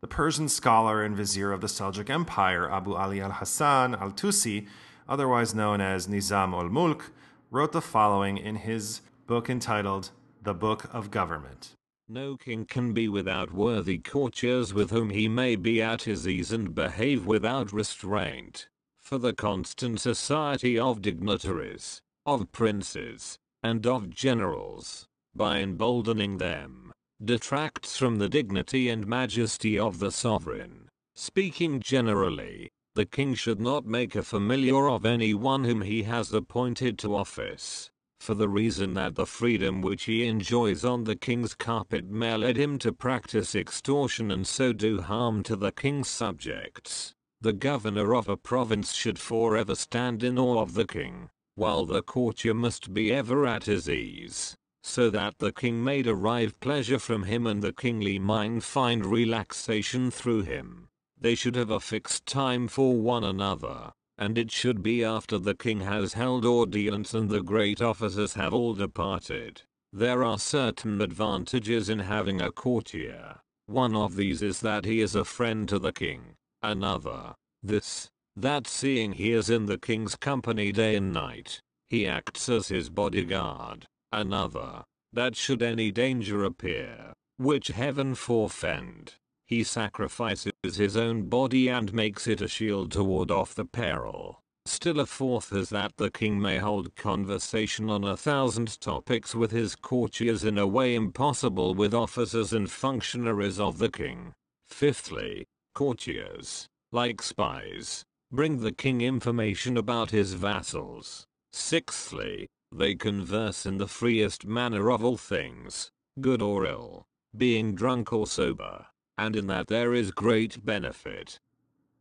The 0.00 0.08
Persian 0.08 0.48
scholar 0.48 1.04
and 1.04 1.16
vizier 1.16 1.52
of 1.52 1.60
the 1.60 1.68
Seljuk 1.68 2.10
Empire, 2.10 2.68
Abu 2.68 2.94
Ali 2.94 3.20
al 3.20 3.32
Hassan 3.32 3.94
al 3.94 4.10
Tusi, 4.10 4.66
otherwise 5.08 5.54
known 5.54 5.80
as 5.80 6.08
Nizam 6.08 6.54
ul 6.54 6.68
Mulk, 6.68 7.12
wrote 7.50 7.72
the 7.72 7.80
following 7.82 8.36
in 8.36 8.56
his 8.56 9.02
book 9.26 9.48
entitled 9.48 10.10
The 10.42 10.54
Book 10.54 10.88
of 10.92 11.10
Government. 11.10 11.74
No 12.08 12.36
king 12.36 12.66
can 12.66 12.92
be 12.92 13.08
without 13.08 13.52
worthy 13.52 13.98
courtiers 13.98 14.74
with 14.74 14.90
whom 14.90 15.10
he 15.10 15.28
may 15.28 15.56
be 15.56 15.80
at 15.80 16.02
his 16.02 16.26
ease 16.26 16.52
and 16.52 16.74
behave 16.74 17.24
without 17.26 17.72
restraint. 17.72 18.68
For 19.00 19.18
the 19.18 19.32
constant 19.32 20.00
society 20.00 20.78
of 20.78 21.02
dignitaries, 21.02 22.00
of 22.26 22.52
princes, 22.52 23.38
and 23.62 23.86
of 23.86 24.10
generals, 24.10 25.06
by 25.34 25.60
emboldening 25.60 26.38
them, 26.38 26.92
detracts 27.24 27.96
from 27.96 28.16
the 28.16 28.28
dignity 28.28 28.88
and 28.88 29.06
majesty 29.06 29.78
of 29.78 29.98
the 29.98 30.10
sovereign. 30.10 30.88
Speaking 31.14 31.80
generally, 31.80 32.70
the 32.94 33.06
king 33.06 33.34
should 33.34 33.60
not 33.60 33.86
make 33.86 34.14
a 34.14 34.22
familiar 34.22 34.88
of 34.88 35.06
anyone 35.06 35.64
whom 35.64 35.82
he 35.82 36.02
has 36.02 36.32
appointed 36.32 36.98
to 36.98 37.14
office, 37.14 37.90
for 38.22 38.34
the 38.34 38.48
reason 38.48 38.94
that 38.94 39.16
the 39.16 39.26
freedom 39.26 39.82
which 39.82 40.04
he 40.04 40.24
enjoys 40.24 40.84
on 40.84 41.02
the 41.02 41.16
king's 41.16 41.54
carpet 41.54 42.08
may 42.08 42.36
lead 42.36 42.56
him 42.56 42.78
to 42.78 42.92
practice 42.92 43.56
extortion 43.56 44.30
and 44.30 44.46
so 44.46 44.72
do 44.72 45.00
harm 45.00 45.42
to 45.42 45.56
the 45.56 45.72
king's 45.72 46.06
subjects. 46.06 47.12
The 47.40 47.52
governor 47.52 48.14
of 48.14 48.28
a 48.28 48.36
province 48.36 48.92
should 48.92 49.18
forever 49.18 49.74
stand 49.74 50.22
in 50.22 50.38
awe 50.38 50.62
of 50.62 50.74
the 50.74 50.86
king, 50.86 51.30
while 51.56 51.84
the 51.84 52.00
courtier 52.00 52.54
must 52.54 52.94
be 52.94 53.12
ever 53.12 53.44
at 53.44 53.64
his 53.64 53.90
ease 53.90 54.56
so 54.82 55.10
that 55.10 55.38
the 55.38 55.52
king 55.52 55.82
may 55.82 56.02
derive 56.02 56.58
pleasure 56.60 56.98
from 56.98 57.24
him 57.24 57.46
and 57.46 57.62
the 57.62 57.72
kingly 57.72 58.18
mind 58.18 58.64
find 58.64 59.06
relaxation 59.06 60.10
through 60.10 60.42
him. 60.42 60.88
They 61.20 61.34
should 61.36 61.54
have 61.54 61.70
a 61.70 61.78
fixed 61.78 62.26
time 62.26 62.66
for 62.66 62.96
one 62.96 63.22
another, 63.22 63.92
and 64.18 64.36
it 64.38 64.50
should 64.50 64.82
be 64.82 65.04
after 65.04 65.38
the 65.38 65.54
king 65.54 65.80
has 65.80 66.12
held 66.14 66.44
audience 66.44 67.14
and 67.14 67.28
the 67.28 67.42
great 67.42 67.80
officers 67.80 68.34
have 68.34 68.52
all 68.52 68.74
departed. 68.74 69.62
There 69.92 70.24
are 70.24 70.38
certain 70.38 71.00
advantages 71.00 71.88
in 71.88 71.98
having 71.98 72.40
a 72.40 72.52
courtier. 72.52 73.40
One 73.66 73.94
of 73.94 74.16
these 74.16 74.42
is 74.42 74.60
that 74.60 74.84
he 74.84 75.00
is 75.00 75.14
a 75.14 75.24
friend 75.24 75.68
to 75.68 75.78
the 75.78 75.92
king. 75.92 76.34
Another, 76.62 77.34
this, 77.62 78.08
that 78.36 78.66
seeing 78.66 79.12
he 79.12 79.32
is 79.32 79.50
in 79.50 79.66
the 79.66 79.78
king's 79.78 80.16
company 80.16 80.72
day 80.72 80.96
and 80.96 81.12
night, 81.12 81.60
he 81.90 82.06
acts 82.06 82.48
as 82.48 82.68
his 82.68 82.88
bodyguard. 82.88 83.86
Another, 84.12 84.84
that 85.12 85.36
should 85.36 85.62
any 85.62 85.90
danger 85.90 86.44
appear, 86.44 87.12
which 87.36 87.68
heaven 87.68 88.14
forfend, 88.14 89.14
he 89.52 89.62
sacrifices 89.62 90.76
his 90.76 90.96
own 90.96 91.28
body 91.28 91.68
and 91.68 91.92
makes 91.92 92.26
it 92.26 92.40
a 92.40 92.48
shield 92.48 92.90
to 92.90 93.04
ward 93.04 93.30
off 93.30 93.54
the 93.54 93.66
peril. 93.66 94.40
Still 94.64 94.98
a 94.98 95.04
fourth 95.04 95.52
is 95.52 95.68
that 95.68 95.98
the 95.98 96.10
king 96.10 96.40
may 96.40 96.56
hold 96.56 96.96
conversation 96.96 97.90
on 97.90 98.02
a 98.02 98.16
thousand 98.16 98.80
topics 98.80 99.34
with 99.34 99.50
his 99.50 99.74
courtiers 99.74 100.42
in 100.42 100.56
a 100.56 100.66
way 100.66 100.94
impossible 100.94 101.74
with 101.74 101.92
officers 101.92 102.54
and 102.54 102.70
functionaries 102.70 103.60
of 103.60 103.76
the 103.76 103.90
king. 103.90 104.32
Fifthly, 104.68 105.44
courtiers, 105.74 106.66
like 106.90 107.20
spies, 107.20 108.04
bring 108.30 108.60
the 108.60 108.72
king 108.72 109.02
information 109.02 109.76
about 109.76 110.12
his 110.12 110.32
vassals. 110.32 111.26
Sixthly, 111.52 112.46
they 112.74 112.94
converse 112.94 113.66
in 113.66 113.76
the 113.76 113.88
freest 113.88 114.46
manner 114.46 114.90
of 114.90 115.04
all 115.04 115.18
things, 115.18 115.90
good 116.22 116.40
or 116.40 116.64
ill, 116.64 117.04
being 117.36 117.74
drunk 117.74 118.14
or 118.14 118.26
sober, 118.26 118.86
and 119.22 119.36
in 119.36 119.46
that 119.46 119.68
there 119.68 119.94
is 119.94 120.10
great 120.10 120.64
benefit. 120.66 121.38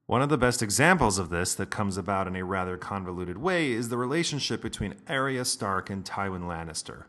One 0.07 0.23
of 0.23 0.29
the 0.29 0.39
best 0.39 0.63
examples 0.63 1.19
of 1.19 1.29
this 1.29 1.53
that 1.53 1.69
comes 1.69 1.95
about 1.95 2.25
in 2.25 2.35
a 2.35 2.43
rather 2.43 2.77
convoluted 2.77 3.37
way 3.37 3.73
is 3.73 3.89
the 3.89 3.97
relationship 3.97 4.59
between 4.59 4.95
Arya 5.07 5.45
Stark 5.45 5.91
and 5.91 6.03
Tywin 6.03 6.47
Lannister. 6.47 7.03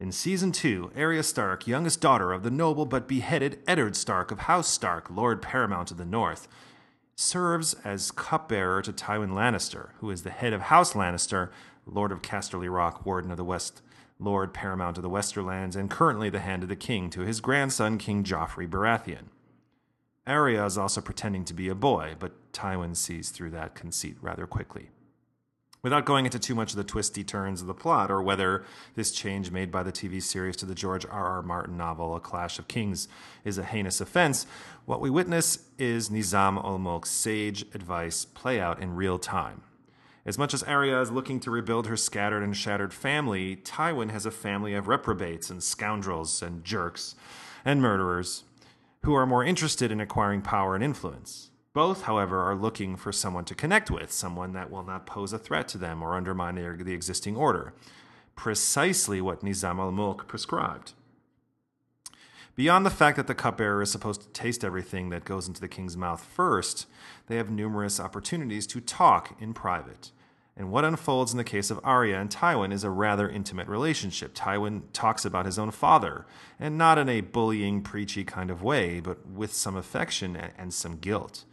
In 0.00 0.10
season 0.10 0.50
2, 0.50 0.90
Arya 0.96 1.22
Stark, 1.22 1.68
youngest 1.68 2.00
daughter 2.00 2.32
of 2.32 2.42
the 2.42 2.50
noble 2.50 2.84
but 2.84 3.06
beheaded 3.06 3.60
Eddard 3.64 3.94
Stark 3.94 4.32
of 4.32 4.40
House 4.40 4.68
Stark, 4.68 5.08
Lord 5.08 5.40
Paramount 5.40 5.92
of 5.92 5.98
the 5.98 6.04
North, 6.04 6.48
serves 7.14 7.74
as 7.84 8.10
cupbearer 8.10 8.82
to 8.82 8.92
Tywin 8.92 9.30
Lannister, 9.30 9.90
who 10.00 10.10
is 10.10 10.24
the 10.24 10.30
head 10.30 10.52
of 10.52 10.62
House 10.62 10.94
Lannister, 10.94 11.50
Lord 11.86 12.10
of 12.10 12.22
Casterly 12.22 12.68
Rock, 12.68 13.06
Warden 13.06 13.30
of 13.30 13.36
the 13.36 13.44
West, 13.44 13.82
Lord 14.18 14.52
Paramount 14.52 14.96
of 14.96 15.04
the 15.04 15.10
Westerlands, 15.10 15.76
and 15.76 15.88
currently 15.88 16.28
the 16.28 16.40
Hand 16.40 16.64
of 16.64 16.68
the 16.68 16.74
King 16.74 17.08
to 17.10 17.20
his 17.20 17.40
grandson, 17.40 17.98
King 17.98 18.24
Joffrey 18.24 18.68
Baratheon. 18.68 19.28
Arya 20.26 20.64
is 20.64 20.78
also 20.78 21.00
pretending 21.00 21.44
to 21.44 21.54
be 21.54 21.68
a 21.68 21.74
boy, 21.74 22.14
but 22.18 22.52
Tywin 22.52 22.96
sees 22.96 23.30
through 23.30 23.50
that 23.50 23.74
conceit 23.74 24.16
rather 24.20 24.46
quickly. 24.46 24.90
Without 25.82 26.06
going 26.06 26.24
into 26.24 26.38
too 26.38 26.54
much 26.54 26.70
of 26.70 26.78
the 26.78 26.84
twisty 26.84 27.22
turns 27.22 27.60
of 27.60 27.66
the 27.66 27.74
plot, 27.74 28.10
or 28.10 28.22
whether 28.22 28.64
this 28.94 29.12
change 29.12 29.50
made 29.50 29.70
by 29.70 29.82
the 29.82 29.92
TV 29.92 30.22
series 30.22 30.56
to 30.56 30.64
the 30.64 30.74
George 30.74 31.04
R. 31.04 31.26
R. 31.26 31.42
Martin 31.42 31.76
novel, 31.76 32.16
A 32.16 32.20
Clash 32.20 32.58
of 32.58 32.68
Kings, 32.68 33.06
is 33.44 33.58
a 33.58 33.64
heinous 33.64 34.00
offense, 34.00 34.46
what 34.86 35.02
we 35.02 35.10
witness 35.10 35.68
is 35.78 36.08
Nizam 36.08 36.56
ul 36.64 36.78
Mulk's 36.78 37.10
sage 37.10 37.66
advice 37.74 38.24
play 38.24 38.58
out 38.58 38.80
in 38.80 38.96
real 38.96 39.18
time. 39.18 39.60
As 40.24 40.38
much 40.38 40.54
as 40.54 40.62
Arya 40.62 41.02
is 41.02 41.10
looking 41.10 41.38
to 41.40 41.50
rebuild 41.50 41.86
her 41.86 41.98
scattered 41.98 42.42
and 42.42 42.56
shattered 42.56 42.94
family, 42.94 43.56
Tywin 43.56 44.10
has 44.10 44.24
a 44.24 44.30
family 44.30 44.72
of 44.72 44.88
reprobates 44.88 45.50
and 45.50 45.62
scoundrels 45.62 46.42
and 46.42 46.64
jerks 46.64 47.14
and 47.62 47.82
murderers 47.82 48.44
who 49.04 49.14
are 49.14 49.26
more 49.26 49.44
interested 49.44 49.92
in 49.92 50.00
acquiring 50.00 50.40
power 50.40 50.74
and 50.74 50.82
influence. 50.82 51.50
Both, 51.74 52.04
however, 52.04 52.40
are 52.40 52.54
looking 52.54 52.96
for 52.96 53.12
someone 53.12 53.44
to 53.44 53.54
connect 53.54 53.90
with, 53.90 54.10
someone 54.10 54.54
that 54.54 54.70
will 54.70 54.82
not 54.82 55.04
pose 55.04 55.34
a 55.34 55.38
threat 55.38 55.68
to 55.68 55.78
them 55.78 56.02
or 56.02 56.14
undermine 56.14 56.54
their, 56.54 56.74
the 56.74 56.94
existing 56.94 57.36
order. 57.36 57.74
Precisely 58.34 59.20
what 59.20 59.42
Nizam 59.42 59.78
al 59.78 59.92
Mulk 59.92 60.26
prescribed. 60.26 60.94
Beyond 62.56 62.86
the 62.86 62.90
fact 62.90 63.18
that 63.18 63.26
the 63.26 63.34
cupbearer 63.34 63.82
is 63.82 63.90
supposed 63.90 64.22
to 64.22 64.28
taste 64.28 64.64
everything 64.64 65.10
that 65.10 65.24
goes 65.24 65.48
into 65.48 65.60
the 65.60 65.68
king's 65.68 65.98
mouth 65.98 66.24
first, 66.24 66.86
they 67.26 67.36
have 67.36 67.50
numerous 67.50 68.00
opportunities 68.00 68.66
to 68.68 68.80
talk 68.80 69.36
in 69.38 69.52
private. 69.52 70.12
And 70.56 70.70
what 70.70 70.84
unfolds 70.84 71.32
in 71.32 71.38
the 71.38 71.42
case 71.42 71.70
of 71.70 71.80
Arya 71.82 72.20
and 72.20 72.30
Tywin 72.30 72.72
is 72.72 72.84
a 72.84 72.90
rather 72.90 73.28
intimate 73.28 73.66
relationship. 73.66 74.34
Tywin 74.34 74.82
talks 74.92 75.24
about 75.24 75.46
his 75.46 75.58
own 75.58 75.72
father, 75.72 76.26
and 76.60 76.78
not 76.78 76.96
in 76.96 77.08
a 77.08 77.22
bullying, 77.22 77.82
preachy 77.82 78.22
kind 78.22 78.52
of 78.52 78.62
way, 78.62 79.00
but 79.00 79.26
with 79.26 79.52
some 79.52 79.74
affection 79.74 80.36
and 80.36 80.72
some 80.72 80.98
guilt. 80.98 81.44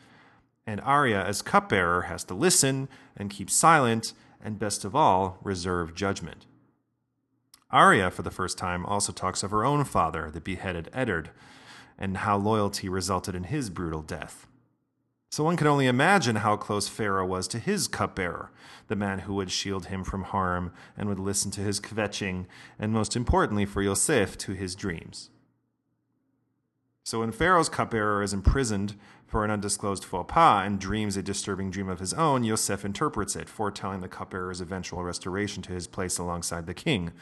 And 0.67 0.79
Arya, 0.81 1.23
as 1.23 1.41
cupbearer, 1.41 2.03
has 2.03 2.23
to 2.25 2.35
listen 2.35 2.89
and 3.17 3.31
keep 3.31 3.49
silent, 3.49 4.13
and 4.39 4.59
best 4.59 4.85
of 4.85 4.95
all, 4.95 5.39
reserve 5.41 5.95
judgment. 5.95 6.45
Arya, 7.71 8.11
for 8.11 8.21
the 8.21 8.29
first 8.29 8.57
time, 8.57 8.85
also 8.85 9.11
talks 9.11 9.41
of 9.41 9.49
her 9.49 9.65
own 9.65 9.83
father, 9.83 10.29
the 10.29 10.41
beheaded 10.41 10.89
Eddard, 10.93 11.31
and 11.97 12.17
how 12.17 12.37
loyalty 12.37 12.87
resulted 12.87 13.33
in 13.33 13.45
his 13.45 13.71
brutal 13.71 14.03
death. 14.03 14.45
So 15.31 15.45
one 15.45 15.55
can 15.55 15.67
only 15.67 15.87
imagine 15.87 16.37
how 16.37 16.57
close 16.57 16.89
Pharaoh 16.89 17.25
was 17.25 17.47
to 17.49 17.59
his 17.59 17.87
cupbearer, 17.87 18.51
the 18.89 18.97
man 18.97 19.19
who 19.19 19.33
would 19.35 19.49
shield 19.49 19.85
him 19.85 20.03
from 20.03 20.23
harm 20.23 20.73
and 20.97 21.07
would 21.07 21.19
listen 21.19 21.51
to 21.51 21.61
his 21.61 21.79
kvetching, 21.79 22.47
and 22.77 22.91
most 22.91 23.15
importantly 23.15 23.65
for 23.65 23.81
Yosef, 23.81 24.37
to 24.39 24.51
his 24.51 24.75
dreams. 24.75 25.29
So 27.05 27.21
when 27.21 27.31
Pharaoh's 27.31 27.69
cupbearer 27.69 28.21
is 28.21 28.33
imprisoned 28.33 28.95
for 29.25 29.45
an 29.45 29.51
undisclosed 29.51 30.03
faux 30.03 30.29
pas 30.29 30.67
and 30.67 30.81
dreams 30.81 31.15
a 31.15 31.23
disturbing 31.23 31.71
dream 31.71 31.87
of 31.87 31.99
his 31.99 32.13
own, 32.13 32.43
Yosef 32.43 32.83
interprets 32.83 33.37
it, 33.37 33.47
foretelling 33.47 34.01
the 34.01 34.09
cupbearer's 34.09 34.59
eventual 34.59 35.01
restoration 35.01 35.63
to 35.63 35.71
his 35.71 35.87
place 35.87 36.17
alongside 36.17 36.67
the 36.67 36.73
king. 36.73 37.13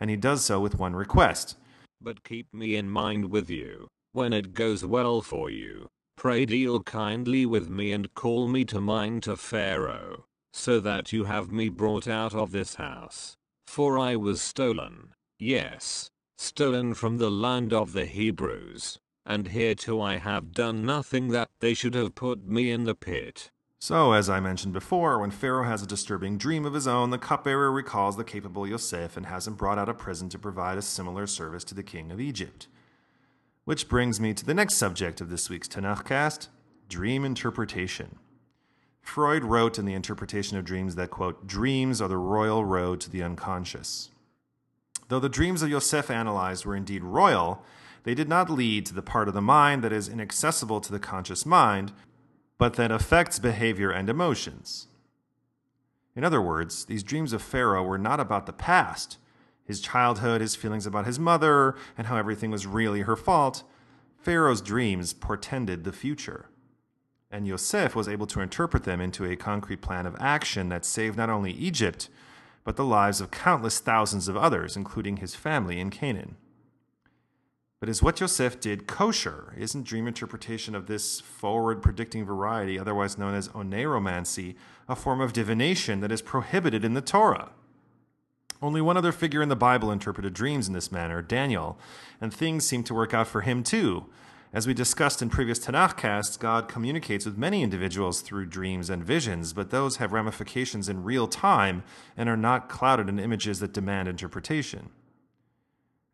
And 0.00 0.08
he 0.08 0.16
does 0.16 0.42
so 0.42 0.58
with 0.58 0.78
one 0.78 0.96
request. 0.96 1.56
But 2.00 2.24
keep 2.24 2.52
me 2.54 2.76
in 2.76 2.88
mind 2.88 3.30
with 3.30 3.50
you, 3.50 3.88
when 4.12 4.32
it 4.32 4.54
goes 4.54 4.86
well 4.86 5.20
for 5.20 5.50
you. 5.50 5.90
Pray 6.18 6.44
deal 6.46 6.82
kindly 6.82 7.46
with 7.46 7.70
me 7.70 7.92
and 7.92 8.12
call 8.12 8.48
me 8.48 8.64
to 8.64 8.80
mind 8.80 9.22
to 9.22 9.36
Pharaoh, 9.36 10.24
so 10.52 10.80
that 10.80 11.12
you 11.12 11.26
have 11.26 11.52
me 11.52 11.68
brought 11.68 12.08
out 12.08 12.34
of 12.34 12.50
this 12.50 12.74
house. 12.74 13.36
For 13.68 13.96
I 14.00 14.16
was 14.16 14.42
stolen, 14.42 15.14
yes, 15.38 16.10
stolen 16.36 16.94
from 16.94 17.18
the 17.18 17.30
land 17.30 17.72
of 17.72 17.92
the 17.92 18.04
Hebrews, 18.04 18.98
and 19.24 19.46
hereto 19.46 20.00
I 20.00 20.16
have 20.16 20.50
done 20.50 20.84
nothing 20.84 21.28
that 21.28 21.50
they 21.60 21.72
should 21.72 21.94
have 21.94 22.16
put 22.16 22.44
me 22.44 22.72
in 22.72 22.82
the 22.82 22.96
pit. 22.96 23.52
So, 23.80 24.10
as 24.10 24.28
I 24.28 24.40
mentioned 24.40 24.72
before, 24.72 25.20
when 25.20 25.30
Pharaoh 25.30 25.68
has 25.68 25.84
a 25.84 25.86
disturbing 25.86 26.36
dream 26.36 26.66
of 26.66 26.74
his 26.74 26.88
own, 26.88 27.10
the 27.10 27.18
cupbearer 27.18 27.70
recalls 27.70 28.16
the 28.16 28.24
capable 28.24 28.66
Yosef 28.66 29.16
and 29.16 29.26
has 29.26 29.46
him 29.46 29.54
brought 29.54 29.78
out 29.78 29.88
of 29.88 29.98
prison 29.98 30.28
to 30.30 30.38
provide 30.40 30.78
a 30.78 30.82
similar 30.82 31.28
service 31.28 31.62
to 31.62 31.76
the 31.76 31.84
king 31.84 32.10
of 32.10 32.20
Egypt. 32.20 32.66
Which 33.68 33.86
brings 33.86 34.18
me 34.18 34.32
to 34.32 34.46
the 34.46 34.54
next 34.54 34.76
subject 34.76 35.20
of 35.20 35.28
this 35.28 35.50
week's 35.50 35.68
Tanakh 35.68 36.06
cast 36.06 36.48
dream 36.88 37.22
interpretation. 37.22 38.16
Freud 39.02 39.44
wrote 39.44 39.78
in 39.78 39.84
the 39.84 39.92
interpretation 39.92 40.56
of 40.56 40.64
dreams 40.64 40.94
that, 40.94 41.10
quote, 41.10 41.46
dreams 41.46 42.00
are 42.00 42.08
the 42.08 42.16
royal 42.16 42.64
road 42.64 42.98
to 43.02 43.10
the 43.10 43.22
unconscious. 43.22 44.08
Though 45.08 45.20
the 45.20 45.28
dreams 45.28 45.60
of 45.60 45.68
Yosef 45.68 46.10
analyzed 46.10 46.64
were 46.64 46.74
indeed 46.74 47.04
royal, 47.04 47.62
they 48.04 48.14
did 48.14 48.26
not 48.26 48.48
lead 48.48 48.86
to 48.86 48.94
the 48.94 49.02
part 49.02 49.28
of 49.28 49.34
the 49.34 49.42
mind 49.42 49.84
that 49.84 49.92
is 49.92 50.08
inaccessible 50.08 50.80
to 50.80 50.90
the 50.90 50.98
conscious 50.98 51.44
mind, 51.44 51.92
but 52.56 52.72
that 52.76 52.90
affects 52.90 53.38
behavior 53.38 53.90
and 53.90 54.08
emotions. 54.08 54.86
In 56.16 56.24
other 56.24 56.40
words, 56.40 56.86
these 56.86 57.02
dreams 57.02 57.34
of 57.34 57.42
Pharaoh 57.42 57.84
were 57.84 57.98
not 57.98 58.18
about 58.18 58.46
the 58.46 58.54
past, 58.54 59.18
his 59.68 59.80
childhood, 59.80 60.40
his 60.40 60.56
feelings 60.56 60.86
about 60.86 61.04
his 61.04 61.18
mother, 61.18 61.76
and 61.96 62.06
how 62.06 62.16
everything 62.16 62.50
was 62.50 62.66
really 62.66 63.02
her 63.02 63.16
fault. 63.16 63.62
Pharaoh's 64.16 64.62
dreams 64.62 65.12
portended 65.12 65.84
the 65.84 65.92
future. 65.92 66.46
And 67.30 67.46
Yosef 67.46 67.94
was 67.94 68.08
able 68.08 68.26
to 68.28 68.40
interpret 68.40 68.84
them 68.84 69.00
into 69.00 69.26
a 69.26 69.36
concrete 69.36 69.82
plan 69.82 70.06
of 70.06 70.16
action 70.18 70.70
that 70.70 70.86
saved 70.86 71.18
not 71.18 71.28
only 71.28 71.52
Egypt, 71.52 72.08
but 72.64 72.76
the 72.76 72.84
lives 72.84 73.20
of 73.20 73.30
countless 73.30 73.78
thousands 73.78 74.26
of 74.26 74.36
others, 74.38 74.74
including 74.74 75.18
his 75.18 75.34
family 75.34 75.78
in 75.78 75.90
Canaan. 75.90 76.36
But 77.78 77.90
is 77.90 78.02
what 78.02 78.20
Yosef 78.20 78.58
did 78.58 78.86
kosher? 78.86 79.54
Isn't 79.56 79.84
dream 79.84 80.08
interpretation 80.08 80.74
of 80.74 80.86
this 80.86 81.20
forward 81.20 81.82
predicting 81.82 82.24
variety, 82.24 82.78
otherwise 82.78 83.18
known 83.18 83.34
as 83.34 83.48
oneiromancy, 83.50 84.56
a 84.88 84.96
form 84.96 85.20
of 85.20 85.34
divination 85.34 86.00
that 86.00 86.10
is 86.10 86.22
prohibited 86.22 86.84
in 86.84 86.94
the 86.94 87.02
Torah? 87.02 87.50
Only 88.60 88.80
one 88.80 88.96
other 88.96 89.12
figure 89.12 89.40
in 89.40 89.48
the 89.48 89.56
Bible 89.56 89.92
interpreted 89.92 90.34
dreams 90.34 90.66
in 90.66 90.74
this 90.74 90.90
manner, 90.90 91.22
Daniel, 91.22 91.78
and 92.20 92.34
things 92.34 92.66
seem 92.66 92.82
to 92.84 92.94
work 92.94 93.14
out 93.14 93.28
for 93.28 93.42
him 93.42 93.62
too. 93.62 94.06
As 94.52 94.66
we 94.66 94.74
discussed 94.74 95.20
in 95.20 95.28
previous 95.28 95.58
Tanakh 95.58 95.96
casts, 95.96 96.36
God 96.36 96.68
communicates 96.68 97.26
with 97.26 97.36
many 97.36 97.62
individuals 97.62 98.22
through 98.22 98.46
dreams 98.46 98.88
and 98.88 99.04
visions, 99.04 99.52
but 99.52 99.70
those 99.70 99.96
have 99.96 100.12
ramifications 100.12 100.88
in 100.88 101.04
real 101.04 101.28
time 101.28 101.84
and 102.16 102.28
are 102.28 102.36
not 102.36 102.68
clouded 102.68 103.08
in 103.08 103.18
images 103.18 103.60
that 103.60 103.74
demand 103.74 104.08
interpretation. 104.08 104.88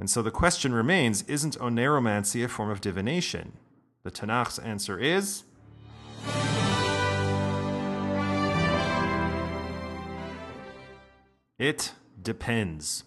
And 0.01 0.11
so 0.11 0.21
the 0.21 0.33
question 0.33 0.75
remains 0.75 1.23
isn't 1.23 1.57
oneiromancy 1.59 2.45
a 2.45 2.49
form 2.49 2.71
of 2.71 2.81
divination? 2.81 3.53
The 4.03 4.11
Tanakh's 4.11 4.59
answer 4.59 4.99
is. 4.99 5.45
It 11.57 11.93
depends. 12.25 13.05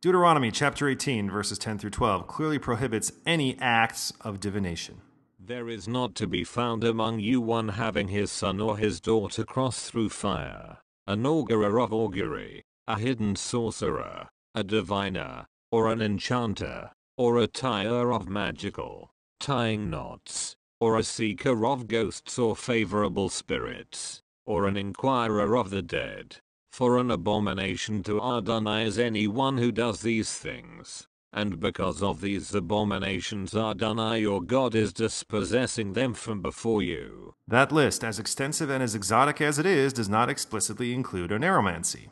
Deuteronomy 0.00 0.50
chapter 0.50 0.88
18, 0.88 1.30
verses 1.30 1.58
10 1.58 1.78
through 1.78 1.90
12, 1.90 2.26
clearly 2.26 2.58
prohibits 2.58 3.12
any 3.26 3.58
acts 3.60 4.12
of 4.20 4.40
divination. 4.40 5.02
There 5.38 5.68
is 5.68 5.88
not 5.88 6.14
to 6.16 6.26
be 6.26 6.44
found 6.44 6.84
among 6.84 7.20
you 7.20 7.40
one 7.40 7.70
having 7.70 8.08
his 8.08 8.30
son 8.30 8.60
or 8.60 8.76
his 8.76 9.00
daughter 9.00 9.44
cross 9.44 9.88
through 9.88 10.10
fire, 10.10 10.78
an 11.06 11.24
augurer 11.24 11.82
of 11.82 11.92
augury, 11.92 12.62
a 12.86 12.98
hidden 12.98 13.36
sorcerer, 13.36 14.28
a 14.54 14.64
diviner, 14.64 15.46
or 15.70 15.90
an 15.90 16.00
enchanter, 16.00 16.90
or 17.16 17.38
a 17.38 17.48
tyer 17.48 18.14
of 18.14 18.28
magical, 18.28 19.10
tying 19.40 19.90
knots, 19.90 20.54
or 20.80 20.96
a 20.96 21.02
seeker 21.02 21.66
of 21.66 21.88
ghosts 21.88 22.38
or 22.38 22.54
favorable 22.54 23.28
spirits, 23.28 24.22
or 24.46 24.66
an 24.66 24.76
inquirer 24.76 25.56
of 25.56 25.70
the 25.70 25.82
dead. 25.82 26.36
For 26.70 26.98
an 26.98 27.10
abomination 27.10 28.02
to 28.04 28.22
Adonai 28.22 28.84
is 28.84 28.98
anyone 28.98 29.58
who 29.58 29.72
does 29.72 30.02
these 30.02 30.32
things. 30.32 31.08
And 31.32 31.60
because 31.60 32.02
of 32.02 32.20
these 32.20 32.54
abominations 32.54 33.54
Adonai 33.54 34.20
your 34.20 34.40
God 34.40 34.74
is 34.74 34.92
dispossessing 34.92 35.92
them 35.92 36.14
from 36.14 36.40
before 36.40 36.82
you. 36.82 37.34
That 37.46 37.72
list, 37.72 38.02
as 38.02 38.18
extensive 38.18 38.70
and 38.70 38.82
as 38.82 38.94
exotic 38.94 39.40
as 39.40 39.58
it 39.58 39.66
is, 39.66 39.92
does 39.92 40.08
not 40.08 40.30
explicitly 40.30 40.94
include 40.94 41.30
oneiromancy. 41.30 42.08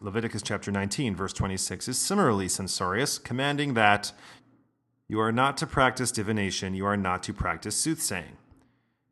Leviticus 0.00 0.42
chapter 0.42 0.70
19, 0.70 1.14
verse 1.14 1.32
26 1.32 1.88
is 1.88 1.98
similarly 1.98 2.48
censorious, 2.48 3.18
commanding 3.18 3.74
that 3.74 4.12
you 5.08 5.20
are 5.20 5.32
not 5.32 5.56
to 5.58 5.66
practice 5.66 6.10
divination, 6.10 6.74
you 6.74 6.86
are 6.86 6.96
not 6.96 7.22
to 7.24 7.34
practice 7.34 7.76
soothsaying. 7.76 8.36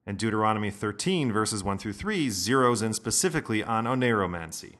And 0.09 0.17
Deuteronomy 0.17 0.71
13, 0.71 1.31
verses 1.31 1.63
1 1.63 1.77
through 1.77 1.93
3, 1.93 2.29
zeroes 2.29 2.83
in 2.83 2.95
specifically 2.95 3.63
on 3.63 3.85
oneiromancy. 3.85 4.77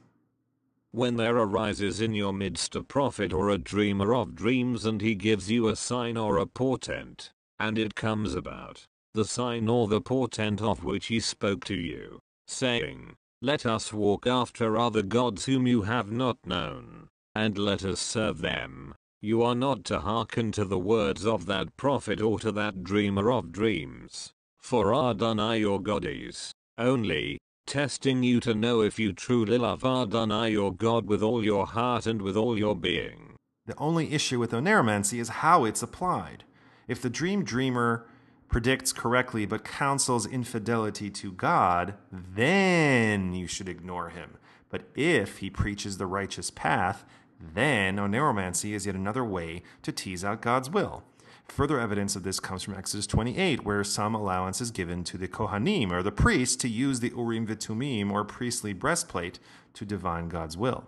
When 0.91 1.17
there 1.17 1.37
arises 1.37 2.01
in 2.01 2.15
your 2.15 2.33
midst 2.33 2.75
a 2.75 2.83
prophet 2.83 3.35
or 3.35 3.51
a 3.51 3.59
dreamer 3.59 4.15
of 4.15 4.35
dreams 4.35 4.87
and 4.87 5.03
he 5.03 5.15
gives 5.15 5.51
you 5.51 5.69
a 5.69 5.77
sign 5.77 6.17
or 6.17 6.39
a 6.39 6.47
portent, 6.47 7.35
and 7.59 7.77
it 7.77 7.95
comes 7.95 8.35
about, 8.35 8.87
the 9.13 9.27
sign 9.27 9.69
or 9.69 9.87
the 9.87 10.01
portent 10.01 10.63
of 10.63 10.83
which 10.83 11.09
he 11.09 11.21
spoke 11.21 11.63
to 11.67 11.77
you, 11.77 12.21
saying, 12.47 13.15
Let 13.43 13.67
us 13.67 13.93
walk 13.93 14.27
after 14.27 14.79
other 14.79 15.03
gods 15.03 15.45
whom 15.45 15.67
you 15.67 15.83
have 15.83 16.11
not 16.11 16.39
known, 16.47 17.09
and 17.35 17.59
let 17.59 17.85
us 17.85 18.01
serve 18.01 18.39
them. 18.39 18.95
You 19.21 19.43
are 19.43 19.55
not 19.55 19.85
to 19.85 20.01
hearken 20.01 20.53
to 20.53 20.65
the 20.65 20.79
words 20.79 21.27
of 21.27 21.45
that 21.45 21.77
prophet 21.77 22.23
or 22.23 22.39
to 22.39 22.51
that 22.53 22.83
dreamer 22.83 23.31
of 23.31 23.53
dreams, 23.53 24.33
for 24.59 24.95
Adonai 24.95 25.59
your 25.59 25.81
God 25.81 26.05
is 26.05 26.53
only 26.77 27.39
testing 27.67 28.23
you 28.23 28.41
to 28.41 28.55
know 28.55 28.81
if 28.81 28.99
you 28.99 29.13
truly 29.13 29.59
love 29.59 29.85
Adonai 29.85 30.51
your 30.51 30.73
God 30.73 31.07
with 31.07 31.23
all 31.23 31.45
your 31.45 31.67
heart 31.67 32.07
and 32.07 32.23
with 32.23 32.37
all 32.37 32.59
your 32.59 32.75
being. 32.75 33.37
The 33.67 33.77
only 33.77 34.13
issue 34.13 34.39
with 34.39 34.53
oneiromancy 34.53 35.21
is 35.21 35.29
how 35.29 35.65
it's 35.65 35.83
applied. 35.83 36.45
If 36.87 37.03
the 37.03 37.11
dream 37.11 37.45
dreamer 37.45 38.07
predicts 38.49 38.93
correctly 38.93 39.45
but 39.45 39.65
counsels 39.65 40.27
infidelity 40.27 41.11
to 41.11 41.33
God, 41.33 41.95
then 42.11 43.35
you 43.35 43.47
should 43.47 43.69
ignore 43.69 44.09
him. 44.09 44.39
But 44.71 44.85
if 44.95 45.39
he 45.39 45.51
preaches 45.51 45.99
the 45.99 46.07
righteous 46.07 46.51
path, 46.51 47.05
then 47.41 47.97
oneiromancy 47.97 48.73
is 48.73 48.87
yet 48.87 48.95
another 48.95 49.25
way 49.25 49.63
to 49.83 49.93
tease 49.93 50.25
out 50.25 50.43
God's 50.43 50.71
will. 50.71 51.05
Further 51.49 51.81
evidence 51.81 52.15
of 52.15 52.23
this 52.23 52.41
comes 52.41 52.63
from 52.63 52.75
Exodus 52.75 53.07
28, 53.07 53.65
where 53.65 53.83
some 53.83 54.15
allowance 54.15 54.61
is 54.61 54.71
given 54.71 55.03
to 55.05 55.19
the 55.19 55.27
Kohanim, 55.27 55.91
or 55.91 56.03
the 56.03 56.13
priests, 56.13 56.57
to 56.57 56.69
use 56.69 57.01
the 57.01 57.13
Urim 57.17 57.47
Vitumim, 57.47 58.13
or 58.13 58.25
priestly 58.25 58.73
breastplate, 58.73 59.39
to 59.75 59.85
divine 59.85 60.29
God's 60.29 60.57
will. 60.57 60.85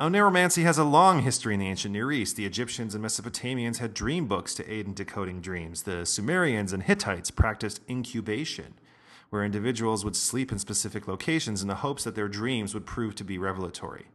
Oneiromancy 0.00 0.62
has 0.62 0.78
a 0.78 0.84
long 0.84 1.20
history 1.20 1.52
in 1.52 1.60
the 1.60 1.68
ancient 1.68 1.92
Near 1.92 2.10
East. 2.10 2.36
The 2.36 2.46
Egyptians 2.46 2.94
and 2.94 3.04
Mesopotamians 3.04 3.78
had 3.78 3.92
dream 3.92 4.26
books 4.26 4.54
to 4.54 4.72
aid 4.72 4.86
in 4.86 4.94
decoding 4.94 5.42
dreams. 5.42 5.82
The 5.82 6.06
Sumerians 6.06 6.72
and 6.72 6.82
Hittites 6.82 7.30
practiced 7.30 7.82
incubation, 7.86 8.74
where 9.28 9.44
individuals 9.44 10.02
would 10.02 10.16
sleep 10.16 10.50
in 10.50 10.58
specific 10.58 11.06
locations 11.06 11.60
in 11.60 11.68
the 11.68 11.74
hopes 11.76 12.04
that 12.04 12.14
their 12.14 12.28
dreams 12.28 12.72
would 12.72 12.86
prove 12.86 13.14
to 13.16 13.24
be 13.24 13.36
revelatory. 13.36 14.06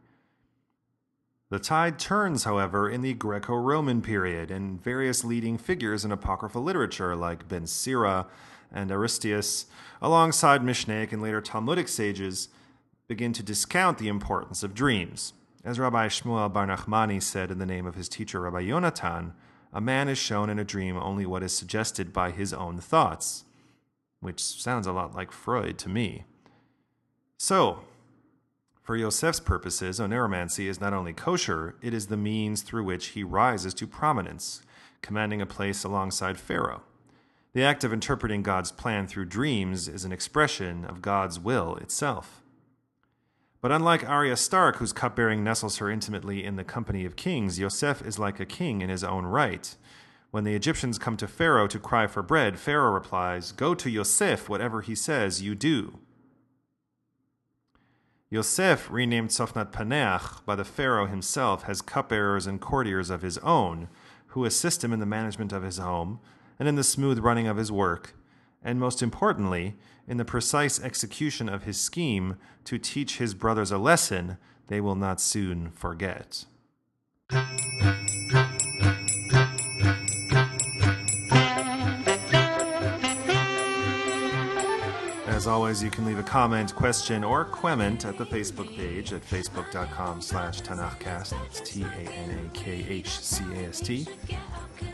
The 1.48 1.58
tide 1.60 1.98
turns, 2.00 2.42
however, 2.42 2.88
in 2.90 3.02
the 3.02 3.14
Greco 3.14 3.54
Roman 3.54 4.02
period, 4.02 4.50
and 4.50 4.82
various 4.82 5.22
leading 5.22 5.58
figures 5.58 6.04
in 6.04 6.10
apocryphal 6.10 6.62
literature, 6.62 7.14
like 7.14 7.46
Ben 7.46 7.68
Sira 7.68 8.26
and 8.72 8.90
Aristeas, 8.90 9.66
alongside 10.02 10.62
Mishnaic 10.62 11.12
and 11.12 11.22
later 11.22 11.40
Talmudic 11.40 11.86
sages, 11.86 12.48
begin 13.06 13.32
to 13.32 13.44
discount 13.44 13.98
the 13.98 14.08
importance 14.08 14.64
of 14.64 14.74
dreams. 14.74 15.34
As 15.64 15.78
Rabbi 15.78 16.08
Shmuel 16.08 16.52
Bar 16.52 16.66
Nachmani 16.66 17.22
said 17.22 17.52
in 17.52 17.58
the 17.58 17.66
name 17.66 17.86
of 17.86 17.94
his 17.94 18.08
teacher 18.08 18.40
Rabbi 18.40 18.62
Yonatan, 18.62 19.32
a 19.72 19.80
man 19.80 20.08
is 20.08 20.18
shown 20.18 20.50
in 20.50 20.58
a 20.58 20.64
dream 20.64 20.96
only 20.96 21.26
what 21.26 21.44
is 21.44 21.52
suggested 21.52 22.12
by 22.12 22.32
his 22.32 22.52
own 22.52 22.78
thoughts, 22.78 23.44
which 24.20 24.40
sounds 24.40 24.86
a 24.86 24.92
lot 24.92 25.14
like 25.14 25.30
Freud 25.30 25.78
to 25.78 25.88
me. 25.88 26.24
So, 27.38 27.80
for 28.86 28.96
Yosef's 28.96 29.40
purposes, 29.40 29.98
oneiromancy 29.98 30.66
is 30.66 30.80
not 30.80 30.92
only 30.92 31.12
kosher, 31.12 31.74
it 31.82 31.92
is 31.92 32.06
the 32.06 32.16
means 32.16 32.62
through 32.62 32.84
which 32.84 33.08
he 33.08 33.24
rises 33.24 33.74
to 33.74 33.84
prominence, 33.84 34.62
commanding 35.02 35.42
a 35.42 35.46
place 35.46 35.82
alongside 35.82 36.38
Pharaoh. 36.38 36.84
The 37.52 37.64
act 37.64 37.82
of 37.82 37.92
interpreting 37.92 38.44
God's 38.44 38.70
plan 38.70 39.08
through 39.08 39.24
dreams 39.24 39.88
is 39.88 40.04
an 40.04 40.12
expression 40.12 40.84
of 40.84 41.02
God's 41.02 41.40
will 41.40 41.74
itself. 41.78 42.42
But 43.60 43.72
unlike 43.72 44.08
Arya 44.08 44.36
Stark, 44.36 44.76
whose 44.76 44.92
cupbearing 44.92 45.42
nestles 45.42 45.78
her 45.78 45.90
intimately 45.90 46.44
in 46.44 46.54
the 46.54 46.62
company 46.62 47.04
of 47.04 47.16
kings, 47.16 47.58
Yosef 47.58 48.06
is 48.06 48.20
like 48.20 48.38
a 48.38 48.46
king 48.46 48.82
in 48.82 48.88
his 48.88 49.02
own 49.02 49.26
right. 49.26 49.74
When 50.30 50.44
the 50.44 50.54
Egyptians 50.54 50.96
come 50.96 51.16
to 51.16 51.26
Pharaoh 51.26 51.66
to 51.66 51.80
cry 51.80 52.06
for 52.06 52.22
bread, 52.22 52.56
Pharaoh 52.56 52.92
replies, 52.92 53.50
Go 53.50 53.74
to 53.74 53.90
Yosef, 53.90 54.48
whatever 54.48 54.80
he 54.80 54.94
says, 54.94 55.42
you 55.42 55.56
do. 55.56 55.98
Yosef, 58.28 58.90
renamed 58.90 59.30
Sofnat 59.30 59.70
Paneach 59.70 60.44
by 60.44 60.56
the 60.56 60.64
Pharaoh 60.64 61.06
himself, 61.06 61.62
has 61.64 61.80
cupbearers 61.80 62.46
and 62.46 62.60
courtiers 62.60 63.08
of 63.08 63.22
his 63.22 63.38
own 63.38 63.88
who 64.28 64.44
assist 64.44 64.82
him 64.82 64.92
in 64.92 64.98
the 64.98 65.06
management 65.06 65.52
of 65.52 65.62
his 65.62 65.78
home 65.78 66.18
and 66.58 66.68
in 66.68 66.74
the 66.74 66.82
smooth 66.82 67.20
running 67.20 67.46
of 67.46 67.56
his 67.56 67.70
work, 67.70 68.14
and 68.64 68.80
most 68.80 69.00
importantly, 69.00 69.76
in 70.08 70.16
the 70.16 70.24
precise 70.24 70.80
execution 70.80 71.48
of 71.48 71.62
his 71.62 71.80
scheme 71.80 72.36
to 72.64 72.78
teach 72.78 73.18
his 73.18 73.34
brothers 73.34 73.70
a 73.70 73.78
lesson 73.78 74.38
they 74.66 74.80
will 74.80 74.96
not 74.96 75.20
soon 75.20 75.70
forget. 75.70 76.46
As 85.36 85.46
always, 85.46 85.82
you 85.82 85.90
can 85.90 86.06
leave 86.06 86.18
a 86.18 86.22
comment, 86.22 86.74
question, 86.74 87.22
or 87.22 87.44
quement 87.44 88.06
at 88.06 88.16
the 88.16 88.24
Facebook 88.24 88.74
page 88.74 89.12
at 89.12 89.20
facebook.com 89.20 90.22
slash 90.22 90.62
Tanakhcast. 90.62 91.32
That's 91.32 91.60
T-A-N-A-K-H-C-A-S-T. 91.60 92.46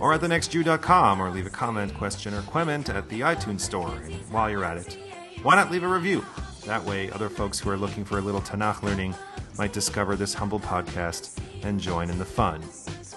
Or 0.00 0.12
at 0.14 0.20
thenextjew.com, 0.20 1.20
or 1.22 1.30
leave 1.30 1.46
a 1.46 1.50
comment, 1.50 1.94
question, 1.94 2.34
or 2.34 2.42
quement 2.42 2.88
at 2.90 3.08
the 3.08 3.20
iTunes 3.20 3.60
store. 3.60 3.94
And 3.94 4.14
while 4.32 4.50
you're 4.50 4.64
at 4.64 4.78
it, 4.78 4.98
why 5.44 5.54
not 5.54 5.70
leave 5.70 5.84
a 5.84 5.88
review? 5.88 6.26
That 6.66 6.84
way, 6.84 7.08
other 7.12 7.28
folks 7.28 7.60
who 7.60 7.70
are 7.70 7.76
looking 7.76 8.04
for 8.04 8.18
a 8.18 8.20
little 8.20 8.40
Tanakh 8.40 8.82
learning 8.82 9.14
might 9.58 9.72
discover 9.72 10.16
this 10.16 10.34
humble 10.34 10.58
podcast 10.58 11.38
and 11.62 11.78
join 11.78 12.10
in 12.10 12.18
the 12.18 12.24
fun. 12.24 12.64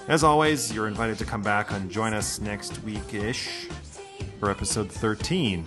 As 0.07 0.23
always, 0.23 0.71
you're 0.71 0.87
invited 0.87 1.17
to 1.17 1.25
come 1.25 1.41
back 1.41 1.71
and 1.71 1.89
join 1.89 2.13
us 2.13 2.39
next 2.39 2.83
week-ish 2.83 3.67
for 4.39 4.51
episode 4.51 4.91
13 4.91 5.65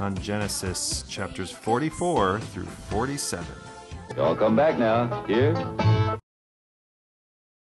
on 0.00 0.14
Genesis 0.16 1.04
chapters 1.08 1.50
44 1.50 2.40
through 2.40 2.64
47. 2.64 3.46
Y'all 4.16 4.36
come 4.36 4.56
back 4.56 4.78
now. 4.78 5.24
Here. 5.26 6.15